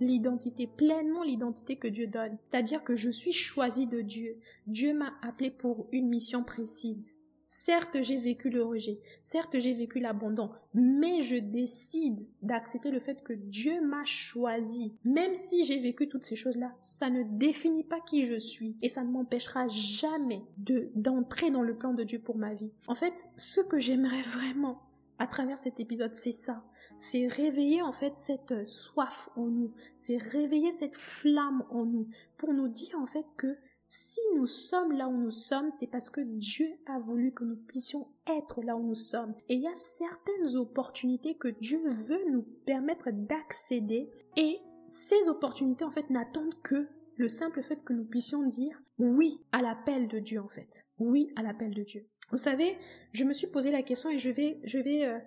l'identité, 0.00 0.66
pleinement 0.66 1.22
l'identité 1.22 1.76
que 1.76 1.88
Dieu 1.88 2.06
donne, 2.06 2.38
c'est-à-dire 2.50 2.82
que 2.82 2.96
je 2.96 3.10
suis 3.10 3.32
choisi 3.32 3.86
de 3.86 4.00
Dieu, 4.00 4.38
Dieu 4.66 4.94
m'a 4.94 5.12
appelé 5.22 5.50
pour 5.50 5.86
une 5.92 6.08
mission 6.08 6.42
précise. 6.42 7.19
Certes, 7.52 8.00
j'ai 8.02 8.16
vécu 8.16 8.48
le 8.48 8.62
rejet, 8.62 9.00
certes, 9.22 9.58
j'ai 9.58 9.72
vécu 9.72 9.98
l'abandon, 9.98 10.52
mais 10.72 11.20
je 11.20 11.34
décide 11.34 12.28
d'accepter 12.42 12.92
le 12.92 13.00
fait 13.00 13.24
que 13.24 13.32
Dieu 13.32 13.84
m'a 13.84 14.04
choisi. 14.04 14.94
Même 15.02 15.34
si 15.34 15.64
j'ai 15.64 15.80
vécu 15.80 16.08
toutes 16.08 16.22
ces 16.22 16.36
choses-là, 16.36 16.72
ça 16.78 17.10
ne 17.10 17.24
définit 17.24 17.82
pas 17.82 17.98
qui 17.98 18.24
je 18.24 18.38
suis 18.38 18.76
et 18.82 18.88
ça 18.88 19.02
ne 19.02 19.10
m'empêchera 19.10 19.66
jamais 19.66 20.44
de 20.58 20.92
d'entrer 20.94 21.50
dans 21.50 21.62
le 21.62 21.76
plan 21.76 21.92
de 21.92 22.04
Dieu 22.04 22.20
pour 22.20 22.36
ma 22.36 22.54
vie. 22.54 22.70
En 22.86 22.94
fait, 22.94 23.14
ce 23.36 23.60
que 23.60 23.80
j'aimerais 23.80 24.22
vraiment 24.22 24.82
à 25.18 25.26
travers 25.26 25.58
cet 25.58 25.80
épisode, 25.80 26.14
c'est 26.14 26.30
ça. 26.30 26.62
C'est 26.96 27.26
réveiller 27.26 27.82
en 27.82 27.92
fait 27.92 28.16
cette 28.16 28.64
soif 28.64 29.28
en 29.34 29.46
nous, 29.46 29.72
c'est 29.96 30.18
réveiller 30.18 30.70
cette 30.70 30.94
flamme 30.94 31.64
en 31.70 31.84
nous 31.84 32.06
pour 32.36 32.54
nous 32.54 32.68
dire 32.68 32.96
en 32.96 33.06
fait 33.06 33.26
que 33.36 33.58
si 33.92 34.20
nous 34.36 34.46
sommes 34.46 34.92
là 34.92 35.08
où 35.08 35.16
nous 35.16 35.32
sommes, 35.32 35.72
c'est 35.72 35.88
parce 35.88 36.10
que 36.10 36.20
Dieu 36.20 36.68
a 36.86 37.00
voulu 37.00 37.32
que 37.32 37.42
nous 37.42 37.56
puissions 37.56 38.06
être 38.38 38.62
là 38.62 38.76
où 38.76 38.86
nous 38.86 38.94
sommes. 38.94 39.34
Et 39.48 39.54
il 39.54 39.62
y 39.62 39.66
a 39.66 39.74
certaines 39.74 40.56
opportunités 40.56 41.34
que 41.34 41.48
Dieu 41.48 41.80
veut 41.84 42.30
nous 42.30 42.42
permettre 42.64 43.10
d'accéder. 43.10 44.08
Et 44.36 44.60
ces 44.86 45.28
opportunités, 45.28 45.84
en 45.84 45.90
fait, 45.90 46.08
n'attendent 46.08 46.54
que 46.62 46.86
le 47.16 47.28
simple 47.28 47.62
fait 47.62 47.82
que 47.82 47.92
nous 47.92 48.04
puissions 48.04 48.46
dire 48.46 48.80
oui 49.00 49.44
à 49.50 49.60
l'appel 49.60 50.06
de 50.06 50.20
Dieu, 50.20 50.40
en 50.40 50.48
fait. 50.48 50.86
Oui 51.00 51.32
à 51.34 51.42
l'appel 51.42 51.74
de 51.74 51.82
Dieu. 51.82 52.06
Vous 52.30 52.36
savez, 52.36 52.78
je 53.10 53.24
me 53.24 53.32
suis 53.32 53.48
posé 53.48 53.72
la 53.72 53.82
question 53.82 54.10
et 54.10 54.18
je 54.18 54.30
vais, 54.30 54.60
je 54.62 54.78
vais 54.78 55.04
euh, 55.04 55.18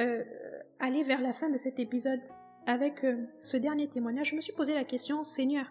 euh, 0.00 0.24
aller 0.78 1.02
vers 1.02 1.20
la 1.20 1.32
fin 1.32 1.50
de 1.50 1.56
cet 1.56 1.80
épisode 1.80 2.20
avec 2.66 3.02
euh, 3.02 3.26
ce 3.40 3.56
dernier 3.56 3.88
témoignage. 3.88 4.30
Je 4.30 4.36
me 4.36 4.40
suis 4.40 4.52
posé 4.52 4.74
la 4.74 4.84
question, 4.84 5.24
Seigneur, 5.24 5.66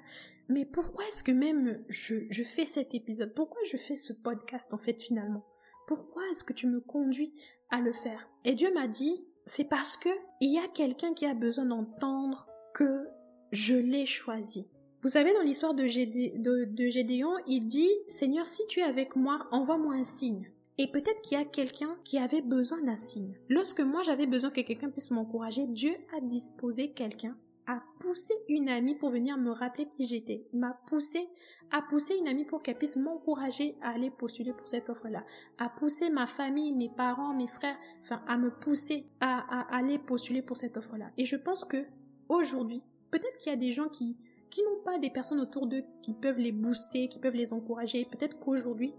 mais 0.47 0.65
pourquoi 0.65 1.08
est-ce 1.08 1.23
que 1.23 1.31
même 1.31 1.84
je, 1.89 2.15
je 2.29 2.43
fais 2.43 2.65
cet 2.65 2.93
épisode? 2.93 3.34
Pourquoi 3.34 3.62
je 3.69 3.77
fais 3.77 3.95
ce 3.95 4.13
podcast 4.13 4.73
en 4.73 4.77
fait 4.77 5.01
finalement? 5.01 5.45
Pourquoi 5.88 6.23
est-ce 6.31 6.43
que 6.43 6.53
tu 6.53 6.67
me 6.67 6.79
conduis 6.79 7.34
à 7.69 7.79
le 7.79 7.93
faire? 7.93 8.27
Et 8.43 8.53
Dieu 8.55 8.73
m'a 8.73 8.88
dit, 8.88 9.25
c'est 9.45 9.69
parce 9.69 9.97
que 9.97 10.10
il 10.41 10.53
y 10.53 10.60
a 10.60 10.67
quelqu'un 10.67 11.13
qui 11.13 11.25
a 11.25 11.34
besoin 11.34 11.65
d'entendre 11.65 12.47
que 12.73 13.08
je 13.51 13.75
l'ai 13.75 14.05
choisi. 14.05 14.67
Vous 15.01 15.10
savez, 15.10 15.34
dans 15.34 15.41
l'histoire 15.41 15.75
de, 15.75 15.84
de 15.84 16.88
Gédéon, 16.88 17.34
il 17.47 17.67
dit, 17.67 17.91
Seigneur, 18.08 18.47
si 18.47 18.65
tu 18.67 18.79
es 18.79 18.84
avec 18.84 19.15
moi, 19.15 19.47
envoie-moi 19.51 19.93
un 19.93 20.03
signe. 20.03 20.51
Et 20.77 20.88
peut-être 20.88 21.21
qu'il 21.21 21.38
y 21.38 21.41
a 21.41 21.45
quelqu'un 21.45 21.95
qui 22.03 22.17
avait 22.17 22.41
besoin 22.41 22.81
d'un 22.81 22.97
signe. 22.97 23.38
Lorsque 23.47 23.79
moi 23.79 24.01
j'avais 24.03 24.27
besoin 24.27 24.49
que 24.49 24.62
quelqu'un 24.62 24.89
puisse 24.89 25.12
m'encourager, 25.12 25.67
Dieu 25.67 25.93
a 26.17 26.19
disposé 26.19 26.91
quelqu'un 26.91 27.38
a 27.67 27.82
poussé 27.99 28.34
une 28.47 28.69
amie 28.69 28.95
pour 28.95 29.10
venir 29.10 29.38
me 29.38 29.51
rappeler 29.51 29.88
qui 29.97 30.06
j'étais, 30.06 30.45
m'a 30.54 30.80
poussé, 30.88 31.28
a 31.71 31.82
poussé 31.82 32.15
une 32.15 32.28
amie 32.28 32.45
pour 32.45 32.62
qu'elle 32.62 32.78
puisse 32.78 32.97
m'encourager 32.97 33.75
à 33.82 33.89
aller 33.89 34.12
postuler 34.12 34.54
pour 34.54 34.67
cette 34.67 34.89
offre-là, 34.89 35.25
a 35.58 35.69
poussé 35.69 36.10
ma 36.10 36.28
famille, 36.28 36.73
mes 36.73 36.89
parents, 36.89 37.34
mes 37.34 37.47
frères, 37.47 37.78
enfin, 38.01 38.21
à 38.28 38.38
me 38.38 38.51
pousser 38.51 39.08
à, 39.19 39.39
à 39.39 39.78
aller 39.78 39.97
postuler 39.99 40.41
pour 40.41 40.58
cette 40.58 40.78
offre-là. 40.78 41.12
Et 41.17 41.25
je 41.25 41.36
pense 41.36 41.65
que, 41.65 41.86
aujourd'hui, 42.30 42.82
peut-être 43.12 43.38
qu'il 43.38 43.51
y 43.51 43.54
a 43.54 43.58
des 43.58 43.71
gens 43.71 43.89
qui, 43.89 44.17
qui 44.49 44.63
n'ont 44.63 44.84
pas 44.84 44.99
des 44.99 45.10
personnes 45.10 45.39
autour 45.39 45.67
d'eux 45.67 45.84
qui 46.01 46.13
peuvent 46.13 46.39
les 46.39 46.51
booster, 46.51 47.08
qui 47.08 47.19
peuvent 47.19 47.36
les 47.36 47.54
encourager. 47.54 48.06
Peut-être 48.06 48.39
qu'aujourd'hui, 48.39 48.93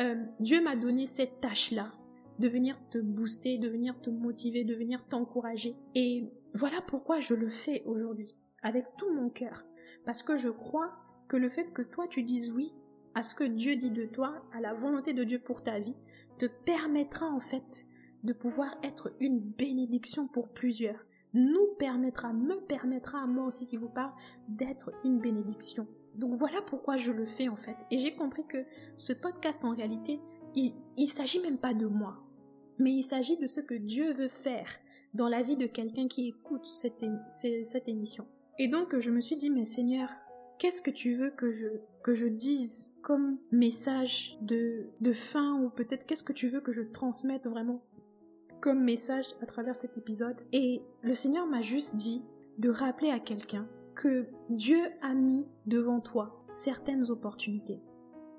euh, 0.00 0.24
Dieu 0.38 0.62
m'a 0.62 0.76
donné 0.76 1.06
cette 1.06 1.40
tâche-là 1.40 1.92
de 2.38 2.48
venir 2.48 2.78
te 2.90 2.98
booster, 2.98 3.58
de 3.58 3.68
venir 3.68 4.00
te 4.00 4.10
motiver, 4.10 4.64
de 4.64 4.74
venir 4.74 5.04
t'encourager. 5.08 5.76
Et 5.94 6.24
voilà 6.54 6.80
pourquoi 6.86 7.20
je 7.20 7.34
le 7.34 7.48
fais 7.48 7.82
aujourd'hui, 7.86 8.34
avec 8.62 8.84
tout 8.98 9.12
mon 9.12 9.28
cœur. 9.28 9.64
Parce 10.04 10.22
que 10.22 10.36
je 10.36 10.48
crois 10.48 10.92
que 11.28 11.36
le 11.36 11.48
fait 11.48 11.72
que 11.72 11.82
toi 11.82 12.06
tu 12.08 12.22
dises 12.22 12.50
oui 12.50 12.72
à 13.14 13.22
ce 13.22 13.34
que 13.34 13.44
Dieu 13.44 13.76
dit 13.76 13.90
de 13.90 14.06
toi, 14.06 14.42
à 14.52 14.60
la 14.60 14.72
volonté 14.72 15.12
de 15.12 15.24
Dieu 15.24 15.38
pour 15.38 15.62
ta 15.62 15.78
vie, 15.78 15.96
te 16.38 16.46
permettra 16.46 17.26
en 17.26 17.40
fait 17.40 17.86
de 18.22 18.32
pouvoir 18.32 18.76
être 18.82 19.12
une 19.20 19.40
bénédiction 19.40 20.26
pour 20.26 20.48
plusieurs. 20.48 21.04
Nous 21.32 21.74
permettra, 21.78 22.32
me 22.32 22.56
permettra 22.66 23.22
à 23.22 23.26
moi 23.26 23.46
aussi 23.46 23.66
qui 23.66 23.76
vous 23.76 23.88
parle, 23.88 24.12
d'être 24.48 24.92
une 25.04 25.20
bénédiction. 25.20 25.86
Donc 26.14 26.34
voilà 26.34 26.60
pourquoi 26.62 26.96
je 26.96 27.12
le 27.12 27.26
fais 27.26 27.48
en 27.48 27.56
fait. 27.56 27.76
Et 27.90 27.98
j'ai 27.98 28.14
compris 28.14 28.44
que 28.46 28.64
ce 28.96 29.12
podcast 29.12 29.64
en 29.64 29.74
réalité, 29.74 30.20
il, 30.54 30.74
il 30.96 31.08
s'agit 31.08 31.40
même 31.40 31.58
pas 31.58 31.74
de 31.74 31.86
moi, 31.86 32.18
mais 32.78 32.92
il 32.92 33.04
s'agit 33.04 33.36
de 33.36 33.46
ce 33.46 33.60
que 33.60 33.74
Dieu 33.74 34.12
veut 34.12 34.28
faire 34.28 34.68
dans 35.14 35.28
la 35.28 35.42
vie 35.42 35.56
de 35.56 35.66
quelqu'un 35.66 36.08
qui 36.08 36.28
écoute 36.28 36.66
cette, 36.66 37.02
émission. 37.88 38.26
Et 38.58 38.68
donc 38.68 38.98
je 38.98 39.10
me 39.10 39.20
suis 39.20 39.36
dit, 39.36 39.50
mais 39.50 39.64
Seigneur, 39.64 40.08
qu'est-ce 40.58 40.82
que 40.82 40.90
tu 40.90 41.14
veux 41.14 41.30
que 41.30 41.50
je, 41.50 41.68
que 42.02 42.14
je 42.14 42.26
dise 42.26 42.90
comme 43.02 43.38
message 43.50 44.38
de, 44.42 44.86
de 45.00 45.12
fin 45.12 45.60
ou 45.60 45.70
peut-être 45.70 46.06
qu'est-ce 46.06 46.24
que 46.24 46.32
tu 46.32 46.48
veux 46.48 46.60
que 46.60 46.72
je 46.72 46.82
transmette 46.82 47.46
vraiment 47.46 47.82
comme 48.60 48.84
message 48.84 49.26
à 49.40 49.46
travers 49.46 49.74
cet 49.74 49.96
épisode? 49.96 50.36
Et 50.52 50.82
le 51.02 51.14
Seigneur 51.14 51.46
m'a 51.46 51.62
juste 51.62 51.96
dit 51.96 52.22
de 52.58 52.68
rappeler 52.68 53.10
à 53.10 53.18
quelqu'un 53.18 53.66
que 53.94 54.26
Dieu 54.48 54.80
a 55.02 55.14
mis 55.14 55.46
devant 55.66 56.00
toi 56.00 56.44
certaines 56.50 57.10
opportunités 57.10 57.80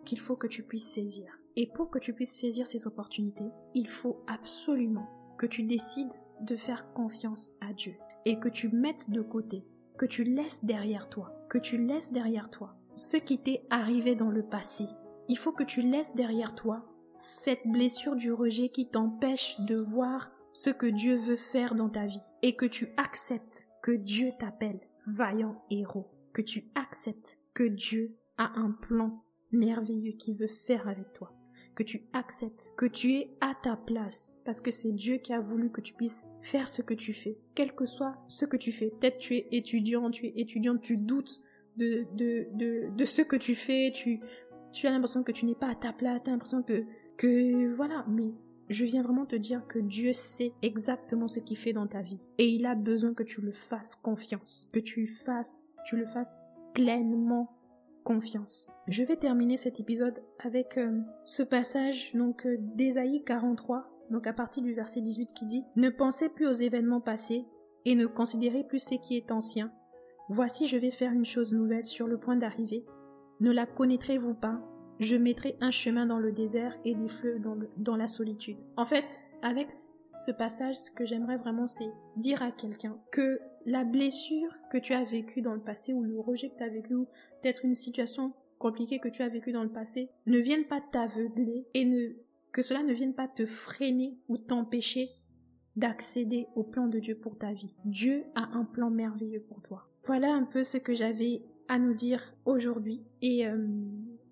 qu'il 0.06 0.20
faut 0.20 0.36
que 0.36 0.48
tu 0.48 0.64
puisses 0.64 0.90
saisir. 0.92 1.40
Et 1.56 1.68
pour 1.68 1.90
que 1.90 2.00
tu 2.00 2.14
puisses 2.14 2.34
saisir 2.34 2.66
ces 2.66 2.88
opportunités, 2.88 3.50
il 3.76 3.88
faut 3.90 4.24
absolument 4.28 5.08
que 5.38 5.46
tu 5.46 5.64
décides 5.64 6.12
de 6.44 6.56
faire 6.56 6.94
confiance 6.94 7.52
à 7.62 7.74
Dieu 7.74 7.96
et 8.26 8.40
que 8.40 8.50
tu 8.50 8.70
mettes 8.70 9.10
de 9.10 9.22
côté, 9.22 9.66
que 9.98 10.06
tu 10.06 10.24
laisses 10.24 10.66
derrière 10.66 11.10
toi, 11.10 11.34
que 11.50 11.58
tu 11.58 11.78
laisses 11.78 12.14
derrière 12.14 12.50
toi 12.50 12.76
ce 12.94 13.18
qui 13.18 13.42
t'est 13.42 13.66
arrivé 13.70 14.16
dans 14.16 14.30
le 14.30 14.44
passé. 14.44 14.86
Il 15.28 15.38
faut 15.38 15.54
que 15.54 15.64
tu 15.64 15.82
laisses 15.82 16.16
derrière 16.16 16.56
toi 16.56 16.86
cette 17.14 17.66
blessure 17.66 18.16
du 18.16 18.32
rejet 18.32 18.70
qui 18.70 18.90
t'empêche 18.90 19.60
de 19.62 19.76
voir 19.76 20.32
ce 20.52 20.70
que 20.70 20.88
Dieu 20.88 21.16
veut 21.16 21.38
faire 21.38 21.76
dans 21.76 21.90
ta 21.90 22.06
vie 22.06 22.22
et 22.42 22.56
que 22.56 22.66
tu 22.66 22.90
acceptes 22.98 23.68
que 23.82 23.92
Dieu 23.92 24.32
t'appelle 24.40 24.80
vaillant 25.08 25.62
héros, 25.70 26.12
que 26.34 26.42
tu 26.42 26.72
acceptes 26.76 27.38
que 27.54 27.64
Dieu 27.64 28.18
a 28.38 28.52
un 28.60 28.72
plan 28.72 29.24
merveilleux 29.52 30.14
qu'il 30.14 30.36
veut 30.36 30.48
faire 30.48 30.88
avec 30.88 31.14
toi 31.14 31.34
que 31.76 31.84
tu 31.84 32.04
acceptes 32.14 32.72
que 32.76 32.86
tu 32.86 33.14
es 33.14 33.32
à 33.42 33.54
ta 33.62 33.76
place 33.76 34.38
parce 34.46 34.62
que 34.62 34.72
c'est 34.72 34.92
Dieu 34.92 35.18
qui 35.18 35.34
a 35.34 35.40
voulu 35.40 35.72
que 35.72 35.82
tu 35.82 35.94
puisses 35.94 36.28
faire 36.42 36.68
ce 36.68 36.82
que 36.82 36.94
tu 36.94 37.14
fais, 37.14 37.38
quel 37.56 37.74
que 37.74 37.86
soit 37.86 38.18
ce 38.28 38.46
que 38.46 38.58
tu 38.58 38.72
fais. 38.72 38.92
Peut-être 39.00 39.18
tu 39.18 39.36
es 39.36 39.48
étudiant, 39.52 40.12
tu 40.12 40.28
es 40.28 40.34
étudiante, 40.36 40.82
tu 40.82 40.98
doutes 40.98 41.42
de, 41.78 42.06
de, 42.14 42.48
de, 42.54 42.96
de 42.96 43.06
ce 43.06 43.22
que 43.22 43.36
tu 43.36 43.56
fais, 43.56 43.92
tu, 43.94 44.20
tu 44.72 44.88
as 44.88 44.92
l'impression 44.92 45.24
que 45.24 45.32
tu 45.32 45.46
n'es 45.46 45.56
pas 45.56 45.70
à 45.70 45.76
ta 45.76 45.94
place, 45.94 46.24
tu 46.24 46.30
as 46.30 46.34
l'impression 46.34 46.64
que, 46.64 46.86
que 47.18 47.74
voilà, 47.74 48.06
mais 48.10 48.32
je 48.70 48.86
viens 48.86 49.02
vraiment 49.02 49.26
te 49.26 49.36
dire 49.36 49.66
que 49.68 49.80
Dieu 49.80 50.14
sait 50.14 50.54
exactement 50.62 51.28
ce 51.28 51.40
qu'il 51.40 51.58
fait 51.58 51.74
dans 51.74 51.88
ta 51.88 52.02
vie 52.02 52.20
et 52.38 52.48
il 52.48 52.66
a 52.66 52.76
besoin 52.76 53.14
que 53.14 53.24
tu 53.24 53.42
le 53.42 53.52
fasses 53.52 53.96
confiance, 53.96 54.70
que 54.74 54.80
tu 54.80 55.08
fasses, 55.08 55.68
tu 55.86 55.98
le 55.98 56.06
fasses 56.06 56.40
pleinement 56.74 57.61
confiance. 58.04 58.76
Je 58.88 59.04
vais 59.04 59.16
terminer 59.16 59.58
cet 59.58 59.80
épisode 59.80 60.22
avec 60.40 60.78
euh, 60.78 61.00
ce 61.24 61.44
passage 61.44 62.12
donc 62.14 62.46
euh, 62.46 62.58
d'Ésaïe 62.76 63.24
43, 63.26 63.88
donc 64.10 64.28
à 64.28 64.34
partir 64.34 64.64
du 64.64 64.74
verset 64.74 65.02
18 65.02 65.34
qui 65.34 65.46
dit 65.46 65.64
Ne 65.76 65.90
pensez 65.90 66.30
plus 66.30 66.48
aux 66.48 66.54
événements 66.54 67.02
passés 67.02 67.46
et 67.86 67.96
ne 67.96 68.06
considérez 68.06 68.64
plus 68.64 68.80
ce 68.80 68.96
qui 68.96 69.18
est 69.18 69.32
ancien. 69.32 69.72
Voici 70.30 70.68
je 70.68 70.78
vais 70.78 70.92
faire 70.92 71.12
une 71.12 71.26
chose 71.26 71.54
nouvelle 71.54 71.86
sur 71.86 72.08
le 72.08 72.18
point 72.18 72.36
d'arriver. 72.36 72.86
Ne 73.40 73.52
la 73.52 73.66
connaîtrez-vous 73.66 74.36
pas? 74.36 74.62
Je 75.00 75.16
mettrai 75.16 75.58
un 75.62 75.72
chemin 75.72 76.06
dans 76.06 76.20
le 76.20 76.32
désert 76.32 76.78
et 76.86 76.94
des 76.94 77.08
fleuves 77.08 77.42
dans, 77.42 77.58
dans 77.78 77.96
la 77.96 78.08
solitude. 78.08 78.58
En 78.78 78.86
fait, 78.86 79.20
avec 79.42 79.72
ce 79.72 80.32
passage, 80.32 80.76
ce 80.76 80.92
que 80.92 81.06
j'aimerais 81.06 81.38
vraiment, 81.38 81.68
c'est 81.68 81.92
dire 82.16 82.42
à 82.42 82.52
quelqu'un 82.52 82.98
que 83.12 83.40
la 83.66 83.84
blessure 83.84 84.56
que 84.72 84.78
tu 84.78 84.94
as 84.94 85.04
vécue 85.04 85.42
dans 85.42 85.54
le 85.54 85.62
passé 85.62 85.94
ou 85.94 86.04
le 86.04 86.20
rejet 86.20 86.50
que 86.50 86.58
tu 86.58 86.64
as 86.64 86.70
vécu 86.70 86.96
ou 86.96 87.06
peut-être 87.42 87.66
une 87.66 87.76
situation 87.76 88.34
compliquée 88.58 89.00
que 89.00 89.10
tu 89.10 89.22
as 89.22 89.30
vécue 89.30 89.52
dans 89.52 89.64
le 89.64 89.72
passé 89.72 90.10
ne 90.26 90.40
vienne 90.40 90.66
pas 90.66 90.82
t'aveugler 90.92 91.68
et 91.74 91.86
ne, 91.86 92.14
que 92.52 92.62
cela 92.62 92.84
ne 92.84 92.94
vienne 92.94 93.14
pas 93.14 93.28
te 93.28 93.46
freiner 93.46 94.18
ou 94.30 94.38
t'empêcher 94.38 95.10
d'accéder 95.76 96.48
au 96.56 96.64
plan 96.64 96.88
de 96.88 97.00
Dieu 97.00 97.16
pour 97.16 97.38
ta 97.38 97.54
vie. 97.54 97.74
Dieu 97.86 98.26
a 98.36 98.50
un 98.54 98.66
plan 98.66 98.90
merveilleux 98.90 99.42
pour 99.42 99.62
toi. 99.62 99.88
Voilà 100.04 100.34
un 100.34 100.44
peu 100.44 100.64
ce 100.64 100.78
que 100.78 100.94
j'avais 100.94 101.44
à 101.68 101.80
nous 101.80 101.94
dire 101.94 102.36
aujourd'hui 102.46 103.04
et 103.22 103.48
euh, 103.48 103.68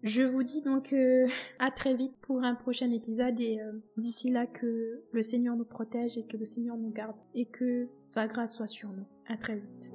je 0.04 0.22
vous 0.22 0.44
dis 0.44 0.62
donc 0.62 0.94
euh, 0.94 1.28
à 1.60 1.72
très 1.72 1.94
vite 1.94 2.16
pour 2.22 2.44
un 2.44 2.56
prochain 2.56 2.92
épisode 2.92 3.40
et 3.40 3.60
euh, 3.60 3.72
d'ici 3.98 4.30
là 4.30 4.46
que 4.46 5.04
le 5.12 5.22
Seigneur 5.22 5.56
nous 5.56 5.66
protège 5.66 6.18
et 6.18 6.26
que 6.26 6.38
le 6.38 6.46
Seigneur 6.46 6.78
nous 6.78 6.92
garde 6.92 7.16
et 7.36 7.46
que 7.46 7.88
sa 8.06 8.28
grâce 8.28 8.56
soit 8.56 8.68
sur 8.68 8.90
nous. 8.90 9.06
À 9.28 9.38
très 9.38 9.56
vite. 9.56 9.92